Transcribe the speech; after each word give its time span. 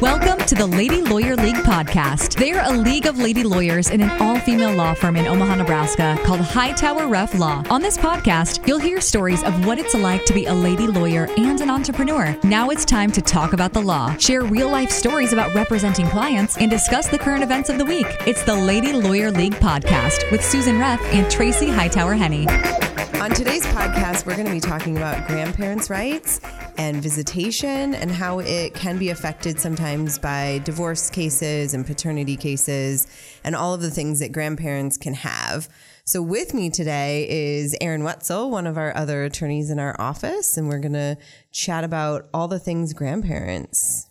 Welcome 0.00 0.44
to 0.46 0.54
the 0.54 0.66
Lady 0.66 1.00
Lawyer 1.00 1.36
League 1.36 1.54
podcast. 1.56 2.34
They're 2.34 2.62
a 2.62 2.76
league 2.76 3.06
of 3.06 3.18
lady 3.18 3.42
lawyers 3.44 3.90
in 3.90 4.00
an 4.02 4.10
all 4.20 4.38
female 4.40 4.74
law 4.74 4.92
firm 4.92 5.16
in 5.16 5.26
Omaha, 5.26 5.54
Nebraska 5.54 6.18
called 6.24 6.40
Hightower 6.40 7.06
Reff 7.06 7.38
Law. 7.38 7.62
On 7.70 7.80
this 7.80 7.96
podcast, 7.96 8.66
you'll 8.66 8.80
hear 8.80 9.00
stories 9.00 9.42
of 9.44 9.64
what 9.66 9.78
it's 9.78 9.94
like 9.94 10.24
to 10.26 10.34
be 10.34 10.46
a 10.46 10.52
lady 10.52 10.86
lawyer 10.88 11.28
and 11.38 11.60
an 11.60 11.70
entrepreneur. 11.70 12.36
Now 12.42 12.70
it's 12.70 12.84
time 12.84 13.12
to 13.12 13.22
talk 13.22 13.52
about 13.52 13.72
the 13.72 13.80
law, 13.80 14.14
share 14.16 14.42
real 14.42 14.68
life 14.68 14.90
stories 14.90 15.32
about 15.32 15.54
representing 15.54 16.06
clients, 16.08 16.58
and 16.58 16.70
discuss 16.70 17.06
the 17.08 17.18
current 17.18 17.44
events 17.44 17.70
of 17.70 17.78
the 17.78 17.84
week. 17.84 18.06
It's 18.26 18.42
the 18.42 18.54
Lady 18.54 18.92
Lawyer 18.92 19.30
League 19.30 19.54
podcast 19.54 20.30
with 20.30 20.44
Susan 20.44 20.78
Reff 20.78 21.00
and 21.14 21.30
Tracy 21.30 21.70
Hightower 21.70 22.14
Henne. 22.14 22.83
On 23.24 23.30
today's 23.30 23.64
podcast, 23.64 24.26
we're 24.26 24.34
going 24.34 24.44
to 24.44 24.52
be 24.52 24.60
talking 24.60 24.98
about 24.98 25.26
grandparents' 25.26 25.88
rights 25.88 26.42
and 26.76 27.02
visitation 27.02 27.94
and 27.94 28.10
how 28.10 28.40
it 28.40 28.74
can 28.74 28.98
be 28.98 29.08
affected 29.08 29.58
sometimes 29.58 30.18
by 30.18 30.60
divorce 30.64 31.08
cases 31.08 31.72
and 31.72 31.86
paternity 31.86 32.36
cases 32.36 33.06
and 33.42 33.56
all 33.56 33.72
of 33.72 33.80
the 33.80 33.90
things 33.90 34.20
that 34.20 34.30
grandparents 34.30 34.98
can 34.98 35.14
have. 35.14 35.70
So, 36.04 36.20
with 36.20 36.52
me 36.52 36.68
today 36.68 37.26
is 37.30 37.74
Erin 37.80 38.04
Wetzel, 38.04 38.50
one 38.50 38.66
of 38.66 38.76
our 38.76 38.94
other 38.94 39.24
attorneys 39.24 39.70
in 39.70 39.78
our 39.78 39.98
office, 39.98 40.58
and 40.58 40.68
we're 40.68 40.78
going 40.78 40.92
to 40.92 41.16
chat 41.50 41.82
about 41.82 42.28
all 42.34 42.46
the 42.46 42.58
things 42.58 42.92
grandparents. 42.92 44.06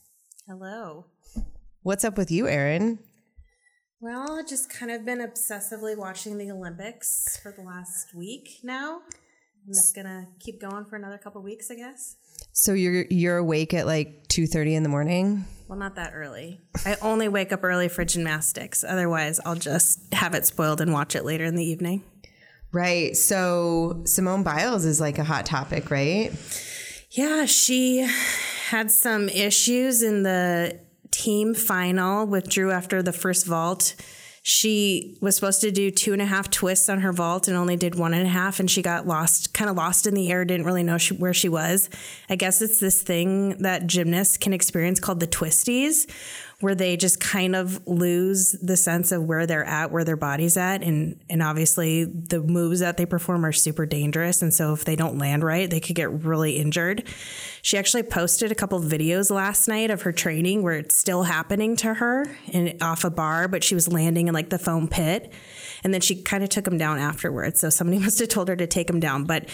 Hello. 0.47 1.05
What's 1.83 2.03
up 2.03 2.17
with 2.17 2.31
you, 2.31 2.47
Erin? 2.47 2.97
Well, 4.03 4.43
just 4.45 4.69
kind 4.69 4.91
of 4.91 5.05
been 5.05 5.19
obsessively 5.19 5.97
watching 5.97 6.37
the 6.37 6.51
Olympics 6.51 7.39
for 7.41 7.53
the 7.53 7.61
last 7.61 8.13
week 8.13 8.59
now. 8.61 8.99
I'm 9.65 9.73
just 9.73 9.95
gonna 9.95 10.27
keep 10.41 10.59
going 10.59 10.83
for 10.83 10.97
another 10.97 11.17
couple 11.17 11.41
weeks, 11.41 11.71
I 11.71 11.75
guess. 11.75 12.17
So 12.51 12.73
you're 12.73 13.05
you're 13.09 13.37
awake 13.37 13.73
at 13.73 13.85
like 13.85 14.27
two 14.27 14.45
thirty 14.45 14.75
in 14.75 14.83
the 14.83 14.89
morning. 14.89 15.45
Well, 15.69 15.79
not 15.79 15.95
that 15.95 16.11
early. 16.13 16.59
I 16.85 16.97
only 17.01 17.29
wake 17.29 17.53
up 17.53 17.63
early 17.63 17.87
for 17.87 18.03
gymnastics. 18.03 18.83
Otherwise, 18.83 19.39
I'll 19.45 19.55
just 19.55 20.13
have 20.13 20.33
it 20.33 20.45
spoiled 20.45 20.81
and 20.81 20.91
watch 20.91 21.15
it 21.15 21.23
later 21.23 21.45
in 21.45 21.55
the 21.55 21.63
evening. 21.63 22.03
Right. 22.73 23.15
So 23.15 24.01
Simone 24.05 24.43
Biles 24.43 24.83
is 24.83 24.99
like 24.99 25.17
a 25.17 25.23
hot 25.23 25.45
topic, 25.45 25.89
right? 25.89 26.33
Yeah, 27.09 27.45
she 27.45 28.05
had 28.67 28.91
some 28.91 29.29
issues 29.29 30.03
in 30.03 30.23
the 30.23 30.82
team 31.13 31.53
final, 31.53 32.25
withdrew 32.25 32.71
after 32.71 33.01
the 33.01 33.13
first 33.13 33.45
vault. 33.45 33.95
She 34.45 35.17
was 35.21 35.35
supposed 35.35 35.61
to 35.61 35.71
do 35.71 35.89
two 35.89 36.11
and 36.11 36.21
a 36.21 36.25
half 36.25 36.49
twists 36.49 36.89
on 36.89 36.99
her 36.99 37.13
vault 37.13 37.47
and 37.47 37.55
only 37.55 37.77
did 37.77 37.95
one 37.95 38.13
and 38.13 38.25
a 38.25 38.29
half, 38.29 38.59
and 38.59 38.69
she 38.69 38.81
got 38.81 39.07
lost, 39.07 39.53
kind 39.53 39.69
of 39.69 39.77
lost 39.77 40.05
in 40.05 40.15
the 40.15 40.29
air, 40.29 40.43
didn't 40.43 40.65
really 40.65 40.83
know 40.83 40.97
she, 40.97 41.13
where 41.13 41.33
she 41.33 41.47
was. 41.47 41.89
I 42.29 42.35
guess 42.35 42.61
it's 42.61 42.79
this 42.79 43.01
thing 43.01 43.57
that 43.59 43.87
gymnasts 43.87 44.35
can 44.35 44.51
experience 44.51 44.99
called 44.99 45.21
the 45.21 45.27
twisties, 45.27 46.09
where 46.63 46.75
they 46.75 46.95
just 46.95 47.19
kind 47.19 47.57
of 47.57 47.85
lose 47.85 48.55
the 48.61 48.77
sense 48.77 49.11
of 49.11 49.21
where 49.25 49.45
they're 49.45 49.65
at, 49.65 49.91
where 49.91 50.05
their 50.05 50.15
body's 50.15 50.55
at. 50.55 50.81
And, 50.81 51.19
and 51.29 51.43
obviously, 51.43 52.05
the 52.05 52.41
moves 52.41 52.79
that 52.79 52.95
they 52.95 53.05
perform 53.05 53.45
are 53.45 53.51
super 53.51 53.85
dangerous. 53.85 54.41
And 54.41 54.53
so, 54.53 54.71
if 54.71 54.85
they 54.85 54.95
don't 54.95 55.17
land 55.17 55.43
right, 55.43 55.69
they 55.69 55.81
could 55.81 55.97
get 55.97 56.09
really 56.23 56.53
injured. 56.53 57.03
She 57.61 57.77
actually 57.77 58.03
posted 58.03 58.49
a 58.49 58.55
couple 58.55 58.79
videos 58.79 59.29
last 59.29 59.67
night 59.67 59.91
of 59.91 60.03
her 60.03 60.13
training 60.13 60.63
where 60.63 60.75
it's 60.75 60.97
still 60.97 61.23
happening 61.23 61.75
to 61.77 61.95
her 61.95 62.33
and 62.53 62.81
off 62.81 63.03
a 63.03 63.09
bar, 63.09 63.49
but 63.49 63.61
she 63.61 63.75
was 63.75 63.91
landing 63.91 64.29
in 64.29 64.33
like 64.33 64.49
the 64.49 64.59
foam 64.59 64.87
pit. 64.87 65.33
And 65.83 65.93
then 65.93 65.99
she 65.99 66.21
kind 66.21 66.43
of 66.43 66.49
took 66.49 66.63
them 66.63 66.77
down 66.77 66.97
afterwards. 66.97 67.59
So, 67.59 67.69
somebody 67.69 67.99
must 68.03 68.19
have 68.19 68.29
told 68.29 68.47
her 68.47 68.55
to 68.55 68.67
take 68.67 68.87
them 68.87 69.01
down. 69.01 69.25
But 69.25 69.49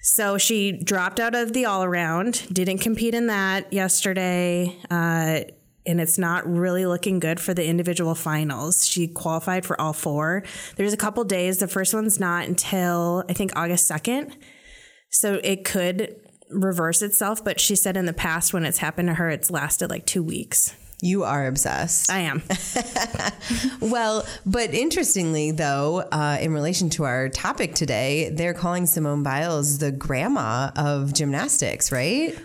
so 0.00 0.36
she 0.36 0.72
dropped 0.72 1.18
out 1.18 1.34
of 1.34 1.54
the 1.54 1.64
all 1.64 1.82
around, 1.82 2.46
didn't 2.52 2.78
compete 2.80 3.14
in 3.14 3.28
that 3.28 3.72
yesterday. 3.72 4.76
Uh, 4.90 5.44
and 5.86 6.00
it's 6.00 6.18
not 6.18 6.46
really 6.46 6.86
looking 6.86 7.18
good 7.18 7.40
for 7.40 7.54
the 7.54 7.64
individual 7.64 8.14
finals. 8.14 8.86
She 8.86 9.06
qualified 9.06 9.66
for 9.66 9.80
all 9.80 9.92
four. 9.92 10.42
There's 10.76 10.92
a 10.92 10.98
couple 10.98 11.24
days. 11.24 11.58
The 11.58 11.68
first 11.68 11.94
one's 11.94 12.18
not 12.18 12.48
until 12.48 13.24
I 13.28 13.32
think 13.32 13.52
August 13.56 13.90
2nd. 13.90 14.32
So 15.10 15.40
it 15.44 15.64
could 15.64 16.16
reverse 16.50 17.02
itself, 17.02 17.44
but 17.44 17.60
she 17.60 17.76
said 17.76 17.96
in 17.96 18.06
the 18.06 18.12
past 18.12 18.52
when 18.52 18.64
it's 18.64 18.78
happened 18.78 19.08
to 19.08 19.14
her, 19.14 19.28
it's 19.28 19.50
lasted 19.50 19.90
like 19.90 20.06
two 20.06 20.22
weeks. 20.22 20.74
You 21.00 21.24
are 21.24 21.46
obsessed. 21.46 22.10
I 22.10 22.20
am. 22.20 22.42
well, 23.80 24.26
but 24.46 24.72
interestingly, 24.72 25.50
though, 25.50 26.00
uh, 26.00 26.38
in 26.40 26.54
relation 26.54 26.88
to 26.90 27.04
our 27.04 27.28
topic 27.28 27.74
today, 27.74 28.30
they're 28.30 28.54
calling 28.54 28.86
Simone 28.86 29.22
Biles 29.22 29.78
the 29.78 29.92
grandma 29.92 30.70
of 30.76 31.12
gymnastics, 31.12 31.92
right? 31.92 32.38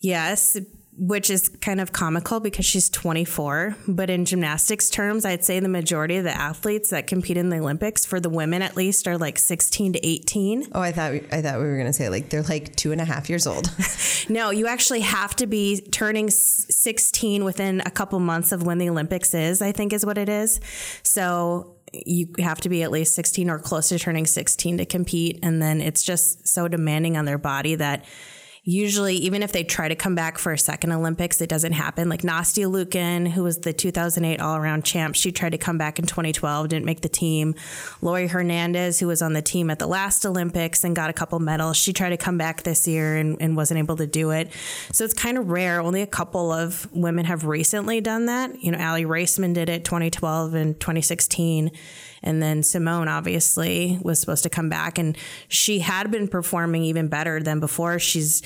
Yes, 0.00 0.58
which 0.96 1.28
is 1.28 1.48
kind 1.60 1.80
of 1.80 1.92
comical 1.92 2.40
because 2.40 2.64
she's 2.64 2.88
24. 2.88 3.76
But 3.88 4.10
in 4.10 4.24
gymnastics 4.24 4.88
terms, 4.88 5.24
I'd 5.24 5.44
say 5.44 5.58
the 5.58 5.68
majority 5.68 6.16
of 6.16 6.24
the 6.24 6.34
athletes 6.34 6.90
that 6.90 7.06
compete 7.06 7.36
in 7.36 7.48
the 7.48 7.58
Olympics, 7.58 8.04
for 8.04 8.20
the 8.20 8.28
women 8.28 8.62
at 8.62 8.76
least, 8.76 9.08
are 9.08 9.18
like 9.18 9.38
16 9.38 9.94
to 9.94 10.06
18. 10.06 10.68
Oh, 10.72 10.80
I 10.80 10.92
thought 10.92 11.12
we, 11.12 11.26
I 11.32 11.42
thought 11.42 11.58
we 11.58 11.64
were 11.64 11.76
going 11.76 11.88
to 11.88 11.92
say 11.92 12.08
like 12.08 12.30
they're 12.30 12.42
like 12.42 12.76
two 12.76 12.92
and 12.92 13.00
a 13.00 13.04
half 13.04 13.28
years 13.28 13.46
old. 13.46 13.70
no, 14.28 14.50
you 14.50 14.66
actually 14.66 15.00
have 15.00 15.34
to 15.36 15.46
be 15.46 15.80
turning 15.80 16.30
16 16.30 17.44
within 17.44 17.80
a 17.80 17.90
couple 17.90 18.20
months 18.20 18.52
of 18.52 18.64
when 18.64 18.78
the 18.78 18.88
Olympics 18.88 19.34
is. 19.34 19.62
I 19.62 19.72
think 19.72 19.92
is 19.92 20.06
what 20.06 20.18
it 20.18 20.28
is. 20.28 20.60
So 21.02 21.76
you 21.92 22.28
have 22.38 22.60
to 22.60 22.68
be 22.68 22.82
at 22.82 22.90
least 22.90 23.14
16 23.14 23.50
or 23.50 23.58
close 23.58 23.88
to 23.88 23.98
turning 23.98 24.26
16 24.26 24.78
to 24.78 24.86
compete, 24.86 25.40
and 25.42 25.60
then 25.60 25.80
it's 25.80 26.02
just 26.02 26.46
so 26.46 26.68
demanding 26.68 27.16
on 27.16 27.24
their 27.24 27.38
body 27.38 27.74
that 27.76 28.04
usually 28.64 29.16
even 29.16 29.42
if 29.42 29.52
they 29.52 29.62
try 29.62 29.88
to 29.88 29.94
come 29.94 30.14
back 30.14 30.38
for 30.38 30.52
a 30.52 30.58
second 30.58 30.90
Olympics, 30.90 31.40
it 31.40 31.48
doesn't 31.50 31.72
happen. 31.72 32.08
Like 32.08 32.22
Nastia 32.22 32.66
Liukin, 32.66 33.28
who 33.30 33.42
was 33.42 33.58
the 33.58 33.74
2008 33.74 34.40
all 34.40 34.56
around 34.56 34.84
champ, 34.84 35.14
she 35.14 35.30
tried 35.30 35.50
to 35.50 35.58
come 35.58 35.76
back 35.76 35.98
in 35.98 36.06
2012, 36.06 36.68
didn't 36.68 36.86
make 36.86 37.02
the 37.02 37.08
team. 37.08 37.54
Laurie 38.00 38.26
Hernandez, 38.26 38.98
who 38.98 39.06
was 39.06 39.20
on 39.20 39.34
the 39.34 39.42
team 39.42 39.70
at 39.70 39.78
the 39.78 39.86
last 39.86 40.24
Olympics 40.24 40.82
and 40.82 40.96
got 40.96 41.10
a 41.10 41.12
couple 41.12 41.38
medals, 41.40 41.76
she 41.76 41.92
tried 41.92 42.10
to 42.10 42.16
come 42.16 42.38
back 42.38 42.62
this 42.62 42.88
year 42.88 43.16
and, 43.16 43.36
and 43.38 43.54
wasn't 43.54 43.78
able 43.78 43.96
to 43.96 44.06
do 44.06 44.30
it. 44.30 44.50
So 44.92 45.04
it's 45.04 45.14
kind 45.14 45.36
of 45.36 45.50
rare. 45.50 45.80
Only 45.80 46.00
a 46.00 46.06
couple 46.06 46.50
of 46.50 46.90
women 46.92 47.26
have 47.26 47.44
recently 47.44 48.00
done 48.00 48.26
that. 48.26 48.62
You 48.62 48.72
know, 48.72 48.78
Aly 48.78 49.04
Raisman 49.04 49.52
did 49.52 49.68
it 49.68 49.84
2012 49.84 50.54
and 50.54 50.80
2016. 50.80 51.70
And 52.24 52.42
then 52.42 52.64
Simone 52.64 53.06
obviously 53.06 53.98
was 54.02 54.18
supposed 54.18 54.42
to 54.42 54.50
come 54.50 54.68
back 54.68 54.98
and 54.98 55.16
she 55.46 55.78
had 55.78 56.10
been 56.10 56.26
performing 56.26 56.82
even 56.82 57.06
better 57.06 57.40
than 57.40 57.60
before. 57.60 58.00
She's 58.00 58.42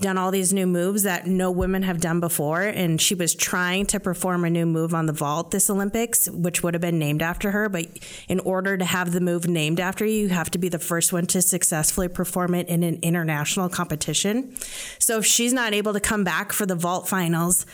done 0.00 0.16
all 0.16 0.30
these 0.30 0.52
new 0.52 0.66
moves 0.66 1.02
that 1.02 1.26
no 1.26 1.50
women 1.50 1.82
have 1.82 2.00
done 2.00 2.20
before. 2.20 2.62
And 2.62 3.00
she 3.00 3.14
was 3.14 3.34
trying 3.34 3.86
to 3.86 4.00
perform 4.00 4.44
a 4.44 4.50
new 4.50 4.66
move 4.66 4.94
on 4.94 5.06
the 5.06 5.12
vault 5.12 5.50
this 5.50 5.68
Olympics, 5.70 6.28
which 6.30 6.62
would 6.62 6.74
have 6.74 6.80
been 6.80 6.98
named 6.98 7.22
after 7.22 7.50
her. 7.50 7.68
But 7.68 7.86
in 8.28 8.40
order 8.40 8.76
to 8.76 8.84
have 8.84 9.12
the 9.12 9.20
move 9.20 9.46
named 9.46 9.78
after 9.78 10.04
you, 10.04 10.22
you 10.22 10.28
have 10.30 10.50
to 10.52 10.58
be 10.58 10.68
the 10.68 10.78
first 10.78 11.12
one 11.12 11.26
to 11.26 11.42
successfully 11.42 12.08
perform 12.08 12.54
it 12.54 12.68
in 12.68 12.82
an 12.82 12.98
international 13.02 13.68
competition. 13.68 14.56
So 14.98 15.18
if 15.18 15.26
she's 15.26 15.52
not 15.52 15.74
able 15.74 15.92
to 15.92 16.00
come 16.00 16.24
back 16.24 16.52
for 16.52 16.66
the 16.66 16.74
vault 16.74 17.08
finals, 17.08 17.66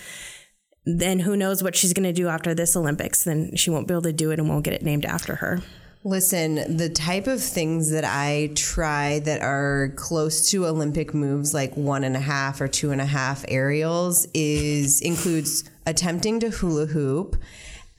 then 0.86 1.18
who 1.18 1.36
knows 1.36 1.62
what 1.62 1.74
she's 1.74 1.92
going 1.92 2.04
to 2.04 2.12
do 2.12 2.28
after 2.28 2.54
this 2.54 2.76
Olympics? 2.76 3.24
Then 3.24 3.56
she 3.56 3.70
won't 3.70 3.88
be 3.88 3.94
able 3.94 4.02
to 4.02 4.12
do 4.12 4.30
it 4.30 4.38
and 4.38 4.48
won't 4.48 4.64
get 4.64 4.72
it 4.72 4.82
named 4.82 5.04
after 5.04 5.36
her. 5.36 5.60
Listen, 6.04 6.76
the 6.76 6.88
type 6.88 7.26
of 7.26 7.42
things 7.42 7.90
that 7.90 8.04
I 8.04 8.52
try 8.54 9.18
that 9.20 9.42
are 9.42 9.92
close 9.96 10.48
to 10.52 10.66
Olympic 10.66 11.12
moves, 11.12 11.52
like 11.52 11.76
one 11.76 12.04
and 12.04 12.14
a 12.14 12.20
half 12.20 12.60
or 12.60 12.68
two 12.68 12.92
and 12.92 13.00
a 13.00 13.06
half 13.06 13.44
aerials, 13.48 14.28
is 14.32 15.00
includes 15.00 15.64
attempting 15.84 16.38
to 16.40 16.50
hula 16.50 16.86
hoop 16.86 17.34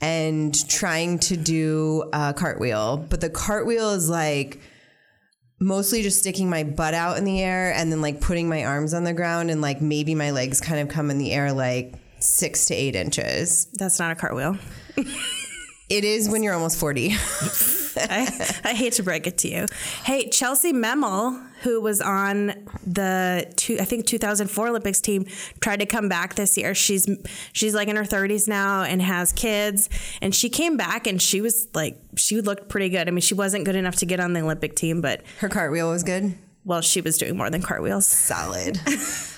and 0.00 0.68
trying 0.70 1.18
to 1.18 1.36
do 1.36 2.08
a 2.14 2.32
cartwheel. 2.32 2.96
But 2.96 3.20
the 3.20 3.28
cartwheel 3.28 3.90
is 3.90 4.08
like 4.08 4.58
mostly 5.60 6.02
just 6.02 6.20
sticking 6.20 6.48
my 6.48 6.64
butt 6.64 6.94
out 6.94 7.18
in 7.18 7.24
the 7.24 7.42
air 7.42 7.74
and 7.74 7.92
then 7.92 8.00
like 8.00 8.22
putting 8.22 8.48
my 8.48 8.64
arms 8.64 8.94
on 8.94 9.04
the 9.04 9.12
ground 9.12 9.50
and 9.50 9.60
like 9.60 9.82
maybe 9.82 10.14
my 10.14 10.30
legs 10.30 10.62
kind 10.62 10.80
of 10.80 10.88
come 10.88 11.10
in 11.10 11.18
the 11.18 11.32
air 11.32 11.52
like 11.52 11.94
six 12.20 12.66
to 12.66 12.74
eight 12.74 12.96
inches. 12.96 13.66
That's 13.74 13.98
not 13.98 14.12
a 14.12 14.14
cartwheel. 14.14 14.58
it 15.88 16.04
is 16.04 16.28
when 16.28 16.42
you're 16.42 16.54
almost 16.54 16.78
40. 16.78 17.14
I, 18.00 18.60
I, 18.64 18.74
hate 18.74 18.92
to 18.94 19.02
break 19.02 19.26
it 19.26 19.38
to 19.38 19.48
you. 19.48 19.66
Hey, 20.04 20.28
Chellsie 20.28 20.72
Memmel, 20.72 21.44
who 21.62 21.80
was 21.80 22.00
on 22.00 22.54
the 22.86 23.52
two, 23.56 23.78
I 23.80 23.84
think 23.84 24.06
2004 24.06 24.68
Olympics 24.68 25.00
team, 25.00 25.26
tried 25.60 25.80
to 25.80 25.86
come 25.86 26.08
back 26.08 26.34
this 26.34 26.56
year. 26.56 26.74
She's 26.74 27.08
she's 27.52 27.74
like 27.74 27.88
in 27.88 27.96
her 27.96 28.04
30s 28.04 28.46
now 28.46 28.82
and 28.82 29.02
has 29.02 29.32
kids, 29.32 29.88
and 30.22 30.34
she 30.34 30.48
came 30.48 30.76
back 30.76 31.06
and 31.06 31.20
she 31.20 31.40
was 31.40 31.66
like 31.74 31.98
she 32.16 32.40
looked 32.40 32.68
pretty 32.68 32.88
good. 32.88 33.08
I 33.08 33.10
mean, 33.10 33.20
she 33.20 33.34
wasn't 33.34 33.64
good 33.64 33.76
enough 33.76 33.96
to 33.96 34.06
get 34.06 34.20
on 34.20 34.32
the 34.32 34.40
Olympic 34.40 34.76
team, 34.76 35.00
but 35.00 35.22
her 35.40 35.48
cartwheel 35.48 35.90
was 35.90 36.04
good. 36.04 36.36
Well, 36.64 36.82
she 36.82 37.00
was 37.00 37.18
doing 37.18 37.36
more 37.36 37.50
than 37.50 37.62
cartwheels. 37.62 38.06
Solid. 38.06 38.78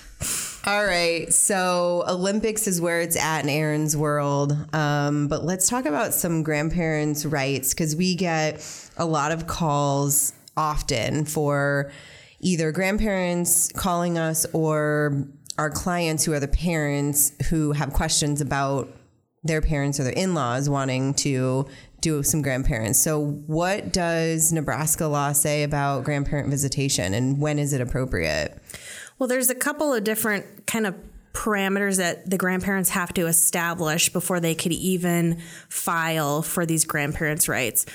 All 0.63 0.85
right. 0.85 1.33
So 1.33 2.03
Olympics 2.07 2.67
is 2.67 2.79
where 2.79 3.01
it's 3.01 3.15
at 3.15 3.43
in 3.43 3.49
Erin's 3.49 3.97
world. 3.97 4.55
Um, 4.73 5.27
but 5.27 5.43
let's 5.43 5.67
talk 5.67 5.85
about 5.85 6.13
some 6.13 6.43
grandparents' 6.43 7.25
rights 7.25 7.73
because 7.73 7.95
we 7.95 8.13
get 8.13 8.63
a 8.95 9.05
lot 9.05 9.31
of 9.31 9.47
calls 9.47 10.33
often 10.55 11.25
for 11.25 11.91
either 12.41 12.71
grandparents 12.71 13.71
calling 13.71 14.19
us 14.19 14.45
or 14.53 15.25
our 15.57 15.71
clients 15.71 16.25
who 16.25 16.33
are 16.33 16.39
the 16.39 16.47
parents 16.47 17.33
who 17.49 17.71
have 17.71 17.91
questions 17.93 18.39
about 18.39 18.87
their 19.43 19.61
parents 19.61 19.99
or 19.99 20.03
their 20.03 20.13
in-laws 20.13 20.69
wanting 20.69 21.15
to 21.15 21.65
do 22.01 22.21
some 22.21 22.43
grandparents. 22.43 22.99
So 22.99 23.19
what 23.19 23.91
does 23.91 24.51
Nebraska 24.51 25.07
law 25.07 25.31
say 25.31 25.63
about 25.63 26.03
grandparent 26.03 26.49
visitation 26.49 27.15
and 27.15 27.39
when 27.39 27.57
is 27.57 27.73
it 27.73 27.81
appropriate? 27.81 28.61
Well, 29.21 29.27
there's 29.27 29.51
a 29.51 29.55
couple 29.55 29.93
of 29.93 30.03
different 30.03 30.65
kind 30.65 30.87
of 30.87 30.95
parameters 31.33 31.97
that 31.97 32.27
the 32.27 32.39
grandparents 32.39 32.89
have 32.89 33.13
to 33.13 33.27
establish 33.27 34.09
before 34.09 34.39
they 34.39 34.55
could 34.55 34.71
even 34.71 35.37
file 35.69 36.41
for 36.41 36.65
these 36.65 36.85
grandparents' 36.85 37.47
rights. 37.47 37.85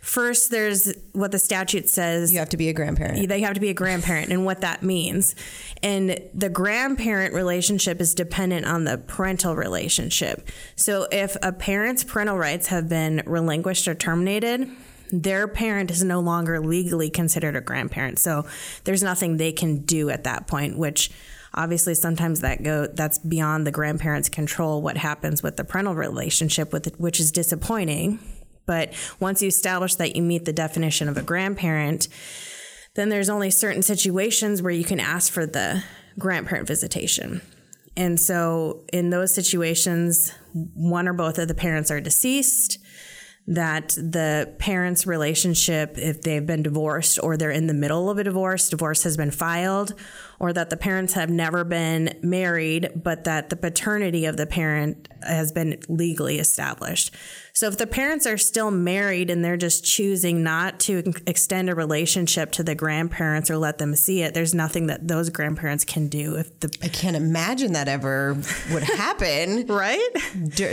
First, 0.00 0.52
there's 0.52 0.94
what 1.10 1.32
the 1.32 1.40
statute 1.40 1.88
says. 1.88 2.32
You 2.32 2.38
have 2.38 2.50
to 2.50 2.56
be 2.56 2.68
a 2.68 2.72
grandparent. 2.72 3.28
They 3.28 3.40
have 3.40 3.54
to 3.54 3.60
be 3.60 3.70
a 3.70 3.74
grandparent 3.74 4.30
and 4.30 4.44
what 4.44 4.60
that 4.60 4.84
means. 4.84 5.34
And 5.82 6.20
the 6.32 6.48
grandparent 6.48 7.34
relationship 7.34 8.00
is 8.00 8.14
dependent 8.14 8.64
on 8.64 8.84
the 8.84 8.96
parental 8.96 9.56
relationship. 9.56 10.48
So 10.76 11.08
if 11.10 11.36
a 11.42 11.50
parent's 11.52 12.04
parental 12.04 12.38
rights 12.38 12.68
have 12.68 12.88
been 12.88 13.24
relinquished 13.26 13.88
or 13.88 13.96
terminated, 13.96 14.70
their 15.10 15.48
parent 15.48 15.90
is 15.90 16.02
no 16.02 16.20
longer 16.20 16.60
legally 16.60 17.10
considered 17.10 17.56
a 17.56 17.60
grandparent. 17.60 18.18
So 18.18 18.46
there's 18.84 19.02
nothing 19.02 19.36
they 19.36 19.52
can 19.52 19.84
do 19.84 20.10
at 20.10 20.24
that 20.24 20.46
point, 20.46 20.78
which 20.78 21.10
obviously 21.54 21.94
sometimes 21.94 22.40
that 22.40 22.62
go 22.62 22.86
that's 22.86 23.18
beyond 23.18 23.66
the 23.66 23.70
grandparents' 23.70 24.28
control 24.28 24.82
what 24.82 24.96
happens 24.96 25.42
with 25.42 25.56
the 25.56 25.64
parental 25.64 25.94
relationship 25.94 26.72
with 26.72 26.86
it, 26.86 27.00
which 27.00 27.20
is 27.20 27.32
disappointing. 27.32 28.18
But 28.66 28.92
once 29.20 29.42
you 29.42 29.48
establish 29.48 29.94
that 29.96 30.16
you 30.16 30.22
meet 30.22 30.44
the 30.44 30.52
definition 30.52 31.08
of 31.08 31.16
a 31.16 31.22
grandparent, 31.22 32.08
then 32.94 33.08
there's 33.08 33.28
only 33.28 33.50
certain 33.50 33.82
situations 33.82 34.60
where 34.60 34.72
you 34.72 34.84
can 34.84 35.00
ask 35.00 35.32
for 35.32 35.46
the 35.46 35.84
grandparent 36.18 36.66
visitation. 36.66 37.42
And 37.96 38.20
so 38.20 38.84
in 38.92 39.10
those 39.10 39.34
situations, 39.34 40.32
one 40.52 41.08
or 41.08 41.12
both 41.12 41.38
of 41.38 41.48
the 41.48 41.54
parents 41.54 41.90
are 41.90 42.00
deceased 42.00 42.78
that 43.48 43.90
the 43.90 44.52
parents' 44.58 45.06
relationship, 45.06 45.96
if 45.98 46.20
they've 46.22 46.44
been 46.44 46.62
divorced 46.62 47.18
or 47.22 47.36
they're 47.36 47.50
in 47.50 47.68
the 47.68 47.74
middle 47.74 48.10
of 48.10 48.18
a 48.18 48.24
divorce, 48.24 48.68
divorce 48.68 49.04
has 49.04 49.16
been 49.16 49.30
filed, 49.30 49.94
or 50.40 50.52
that 50.52 50.70
the 50.70 50.76
parents 50.76 51.12
have 51.12 51.30
never 51.30 51.62
been 51.62 52.18
married, 52.22 52.90
but 52.96 53.24
that 53.24 53.50
the 53.50 53.56
paternity 53.56 54.26
of 54.26 54.36
the 54.36 54.46
parent 54.46 55.08
has 55.22 55.52
been 55.52 55.78
legally 55.88 56.38
established. 56.38 57.14
So 57.56 57.68
if 57.68 57.78
the 57.78 57.86
parents 57.86 58.26
are 58.26 58.36
still 58.36 58.70
married 58.70 59.30
and 59.30 59.42
they're 59.42 59.56
just 59.56 59.82
choosing 59.82 60.42
not 60.42 60.78
to 60.80 61.14
extend 61.26 61.70
a 61.70 61.74
relationship 61.74 62.52
to 62.52 62.62
the 62.62 62.74
grandparents 62.74 63.50
or 63.50 63.56
let 63.56 63.78
them 63.78 63.94
see 63.94 64.20
it, 64.20 64.34
there's 64.34 64.52
nothing 64.52 64.88
that 64.88 65.08
those 65.08 65.30
grandparents 65.30 65.82
can 65.82 66.08
do. 66.08 66.36
If 66.36 66.60
the 66.60 66.76
I 66.82 66.88
can't 66.88 67.16
imagine 67.16 67.72
that 67.72 67.88
ever 67.88 68.34
would 68.70 68.82
happen. 68.98 69.66
right? 69.68 70.06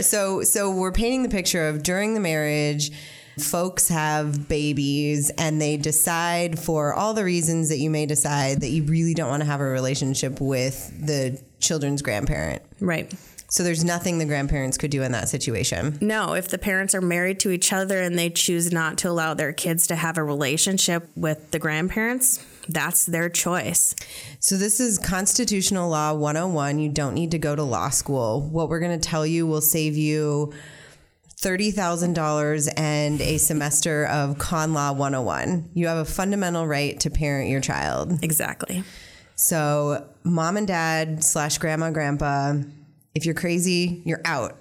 So 0.02 0.42
so 0.42 0.70
we're 0.70 0.92
painting 0.92 1.22
the 1.22 1.30
picture 1.30 1.66
of 1.68 1.82
during 1.82 2.12
the 2.12 2.20
marriage 2.20 2.90
folks 3.38 3.88
have 3.88 4.46
babies 4.46 5.30
and 5.38 5.62
they 5.62 5.78
decide 5.78 6.58
for 6.58 6.92
all 6.92 7.14
the 7.14 7.24
reasons 7.24 7.70
that 7.70 7.78
you 7.78 7.88
may 7.88 8.04
decide 8.04 8.60
that 8.60 8.68
you 8.68 8.82
really 8.84 9.14
don't 9.14 9.30
want 9.30 9.40
to 9.40 9.46
have 9.46 9.60
a 9.60 9.64
relationship 9.64 10.38
with 10.38 10.92
the 11.04 11.40
children's 11.60 12.02
grandparent. 12.02 12.62
Right. 12.78 13.10
So 13.48 13.62
there's 13.62 13.84
nothing 13.84 14.18
the 14.18 14.24
grandparents 14.24 14.76
could 14.78 14.90
do 14.90 15.02
in 15.02 15.12
that 15.12 15.28
situation. 15.28 15.98
No, 16.00 16.34
if 16.34 16.48
the 16.48 16.58
parents 16.58 16.94
are 16.94 17.00
married 17.00 17.38
to 17.40 17.50
each 17.50 17.72
other 17.72 18.00
and 18.00 18.18
they 18.18 18.30
choose 18.30 18.72
not 18.72 18.98
to 18.98 19.10
allow 19.10 19.34
their 19.34 19.52
kids 19.52 19.86
to 19.88 19.96
have 19.96 20.18
a 20.18 20.24
relationship 20.24 21.08
with 21.14 21.50
the 21.50 21.58
grandparents, 21.58 22.44
that's 22.68 23.06
their 23.06 23.28
choice. 23.28 23.94
So 24.40 24.56
this 24.56 24.80
is 24.80 24.98
constitutional 24.98 25.90
law 25.90 26.14
101. 26.14 26.78
You 26.78 26.88
don't 26.88 27.14
need 27.14 27.30
to 27.32 27.38
go 27.38 27.54
to 27.54 27.62
law 27.62 27.90
school. 27.90 28.42
What 28.42 28.68
we're 28.68 28.80
going 28.80 28.98
to 28.98 29.08
tell 29.08 29.26
you 29.26 29.46
will 29.46 29.60
save 29.60 29.96
you 29.96 30.52
$30,000 31.44 32.72
and 32.76 33.20
a 33.20 33.36
semester 33.36 34.06
of 34.06 34.38
Con 34.38 34.72
Law 34.72 34.92
101. 34.92 35.70
You 35.74 35.88
have 35.88 35.98
a 35.98 36.04
fundamental 36.04 36.66
right 36.66 36.98
to 37.00 37.10
parent 37.10 37.50
your 37.50 37.60
child. 37.60 38.18
Exactly. 38.22 38.82
So, 39.36 40.08
mom 40.22 40.56
and 40.56 40.66
dad 40.66 41.22
slash 41.22 41.58
grandma, 41.58 41.90
grandpa, 41.90 42.54
if 43.14 43.24
you're 43.26 43.34
crazy, 43.34 44.02
you're 44.04 44.22
out. 44.24 44.60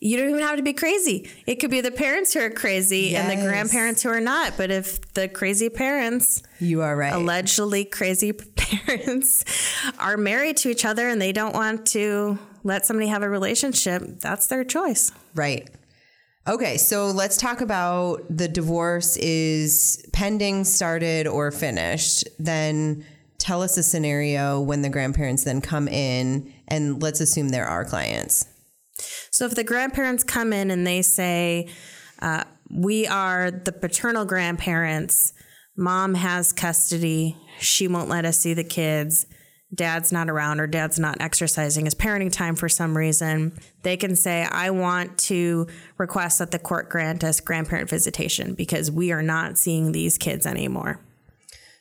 You 0.00 0.16
don't 0.18 0.30
even 0.30 0.42
have 0.42 0.56
to 0.56 0.62
be 0.62 0.72
crazy. 0.72 1.30
It 1.46 1.56
could 1.56 1.70
be 1.70 1.80
the 1.80 1.90
parents 1.90 2.34
who 2.34 2.40
are 2.40 2.50
crazy 2.50 3.14
and 3.16 3.30
the 3.30 3.42
grandparents 3.42 4.02
who 4.02 4.10
are 4.10 4.20
not. 4.20 4.54
But 4.56 4.70
if 4.70 5.14
the 5.14 5.28
crazy 5.28 5.68
parents, 5.68 6.42
You 6.58 6.82
are 6.82 6.96
right. 6.96 7.12
allegedly 7.12 7.84
crazy 7.84 8.32
parents, 8.56 9.44
are 9.98 10.16
married 10.16 10.56
to 10.58 10.68
each 10.70 10.84
other 10.84 11.08
and 11.08 11.20
they 11.22 11.32
don't 11.32 11.54
want 11.54 11.86
to 11.88 12.38
let 12.64 12.86
somebody 12.86 13.08
have 13.08 13.22
a 13.22 13.28
relationship, 13.28 14.02
that's 14.20 14.46
their 14.48 14.64
choice. 14.64 15.12
Right. 15.34 15.68
Okay, 16.46 16.76
so 16.76 17.06
let's 17.10 17.38
talk 17.38 17.62
about 17.62 18.20
the 18.28 18.48
divorce 18.48 19.16
is 19.16 20.04
pending, 20.12 20.64
started, 20.64 21.26
or 21.26 21.50
finished. 21.50 22.28
Then 22.38 23.06
tell 23.38 23.62
us 23.62 23.76
a 23.76 23.82
scenario 23.82 24.60
when 24.60 24.82
the 24.82 24.88
grandparents 24.88 25.44
then 25.44 25.60
come 25.60 25.88
in, 25.88 26.52
and 26.68 27.02
let's 27.02 27.20
assume 27.20 27.50
they're 27.50 27.66
our 27.66 27.84
clients. 27.84 28.46
So 29.30 29.44
if 29.44 29.54
the 29.54 29.64
grandparents 29.64 30.24
come 30.24 30.52
in 30.52 30.70
and 30.70 30.86
they 30.86 31.02
say, 31.02 31.68
uh, 32.20 32.44
we 32.70 33.06
are 33.06 33.50
the 33.50 33.72
paternal 33.72 34.24
grandparents, 34.24 35.32
mom 35.76 36.14
has 36.14 36.52
custody, 36.52 37.36
she 37.60 37.88
won't 37.88 38.08
let 38.08 38.24
us 38.24 38.38
see 38.38 38.54
the 38.54 38.64
kids, 38.64 39.26
dad's 39.74 40.12
not 40.12 40.30
around 40.30 40.60
or 40.60 40.66
dad's 40.66 40.98
not 40.98 41.20
exercising 41.20 41.84
his 41.84 41.94
parenting 41.94 42.32
time 42.32 42.54
for 42.54 42.68
some 42.68 42.96
reason, 42.96 43.58
they 43.82 43.96
can 43.96 44.14
say, 44.16 44.46
I 44.48 44.70
want 44.70 45.18
to 45.18 45.66
request 45.98 46.38
that 46.38 46.50
the 46.50 46.58
court 46.58 46.88
grant 46.88 47.24
us 47.24 47.40
grandparent 47.40 47.90
visitation 47.90 48.54
because 48.54 48.90
we 48.90 49.12
are 49.12 49.22
not 49.22 49.58
seeing 49.58 49.92
these 49.92 50.16
kids 50.16 50.46
anymore. 50.46 51.03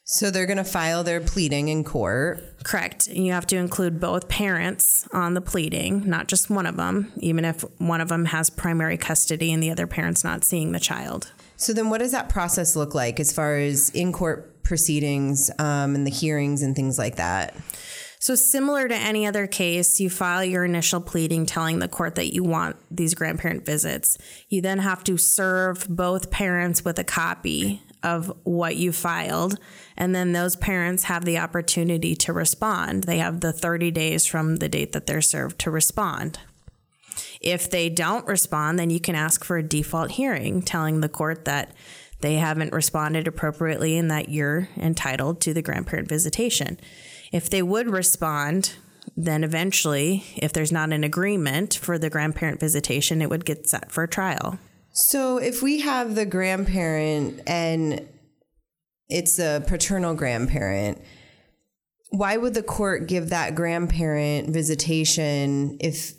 So 0.05 0.29
they're 0.29 0.45
going 0.45 0.57
to 0.57 0.65
file 0.65 1.03
their 1.03 1.21
pleading 1.21 1.69
in 1.69 1.85
court. 1.85 2.43
Correct. 2.63 3.07
You 3.07 3.31
have 3.31 3.47
to 3.47 3.55
include 3.55 4.01
both 4.01 4.27
parents 4.27 5.07
on 5.13 5.33
the 5.33 5.39
pleading, 5.39 6.09
not 6.09 6.27
just 6.27 6.49
one 6.49 6.65
of 6.65 6.75
them, 6.75 7.13
even 7.17 7.45
if 7.45 7.61
one 7.77 8.01
of 8.01 8.09
them 8.09 8.25
has 8.25 8.49
primary 8.49 8.97
custody 8.97 9.53
and 9.53 9.63
the 9.63 9.71
other 9.71 9.87
parent's 9.87 10.23
not 10.23 10.43
seeing 10.43 10.73
the 10.73 10.79
child. 10.79 11.31
So 11.55 11.71
then, 11.71 11.89
what 11.89 11.99
does 11.99 12.11
that 12.11 12.27
process 12.27 12.75
look 12.75 12.93
like 12.93 13.19
as 13.19 13.31
far 13.31 13.55
as 13.55 13.89
in 13.91 14.11
court 14.11 14.63
proceedings 14.63 15.49
um, 15.59 15.95
and 15.95 16.05
the 16.05 16.11
hearings 16.11 16.61
and 16.61 16.75
things 16.75 16.97
like 16.97 17.15
that? 17.15 17.55
So, 18.19 18.35
similar 18.35 18.89
to 18.89 18.95
any 18.95 19.25
other 19.25 19.47
case, 19.47 19.99
you 20.01 20.09
file 20.09 20.43
your 20.43 20.65
initial 20.65 20.99
pleading 20.99 21.45
telling 21.45 21.79
the 21.79 21.87
court 21.87 22.15
that 22.15 22.33
you 22.33 22.43
want 22.43 22.75
these 22.91 23.13
grandparent 23.13 23.65
visits. 23.65 24.17
You 24.49 24.61
then 24.61 24.79
have 24.79 25.03
to 25.05 25.17
serve 25.17 25.87
both 25.89 26.31
parents 26.31 26.83
with 26.83 26.99
a 26.99 27.03
copy 27.03 27.81
of 28.03 28.31
what 28.43 28.75
you 28.75 28.91
filed, 28.91 29.57
and 29.97 30.13
then 30.13 30.31
those 30.33 30.55
parents 30.55 31.03
have 31.03 31.25
the 31.25 31.37
opportunity 31.37 32.15
to 32.15 32.33
respond. 32.33 33.05
They 33.05 33.17
have 33.17 33.39
the 33.39 33.53
30 33.53 33.91
days 33.91 34.25
from 34.25 34.57
the 34.57 34.69
date 34.69 34.91
that 34.91 35.07
they're 35.07 35.21
served 35.21 35.59
to 35.59 35.71
respond. 35.71 36.39
If 37.41 37.69
they 37.69 37.89
don't 37.89 38.27
respond, 38.27 38.79
then 38.79 38.89
you 38.89 38.99
can 38.99 39.15
ask 39.15 39.43
for 39.43 39.57
a 39.57 39.63
default 39.63 40.11
hearing 40.11 40.61
telling 40.61 41.01
the 41.01 41.09
court 41.09 41.45
that 41.45 41.71
they 42.21 42.35
haven't 42.35 42.73
responded 42.73 43.27
appropriately 43.27 43.97
and 43.97 44.09
that 44.09 44.29
you're 44.29 44.69
entitled 44.77 45.41
to 45.41 45.53
the 45.53 45.61
grandparent 45.61 46.07
visitation. 46.07 46.79
If 47.31 47.49
they 47.49 47.61
would 47.61 47.89
respond, 47.89 48.75
then 49.17 49.43
eventually, 49.43 50.23
if 50.37 50.53
there's 50.53 50.71
not 50.71 50.93
an 50.93 51.03
agreement 51.03 51.75
for 51.75 51.99
the 51.99 52.09
grandparent 52.09 52.59
visitation, 52.59 53.21
it 53.21 53.29
would 53.29 53.45
get 53.45 53.67
set 53.67 53.91
for 53.91 54.07
trial. 54.07 54.57
So 54.93 55.37
if 55.37 55.63
we 55.63 55.81
have 55.81 56.13
the 56.13 56.25
grandparent 56.25 57.41
and 57.47 58.07
it's 59.09 59.39
a 59.39 59.63
paternal 59.67 60.13
grandparent, 60.13 61.01
why 62.09 62.37
would 62.37 62.53
the 62.53 62.63
court 62.63 63.07
give 63.07 63.29
that 63.29 63.55
grandparent 63.55 64.51
visitation 64.51 65.77
if 65.79 66.13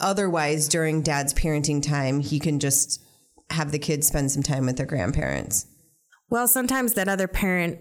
otherwise 0.00 0.66
during 0.66 1.02
dad's 1.02 1.34
parenting 1.34 1.82
time 1.82 2.20
he 2.20 2.38
can 2.40 2.58
just 2.58 3.02
have 3.50 3.70
the 3.70 3.78
kids 3.78 4.06
spend 4.06 4.30
some 4.30 4.42
time 4.42 4.64
with 4.64 4.78
their 4.78 4.86
grandparents? 4.86 5.66
Well, 6.30 6.48
sometimes 6.48 6.94
that 6.94 7.08
other 7.08 7.28
parent 7.28 7.80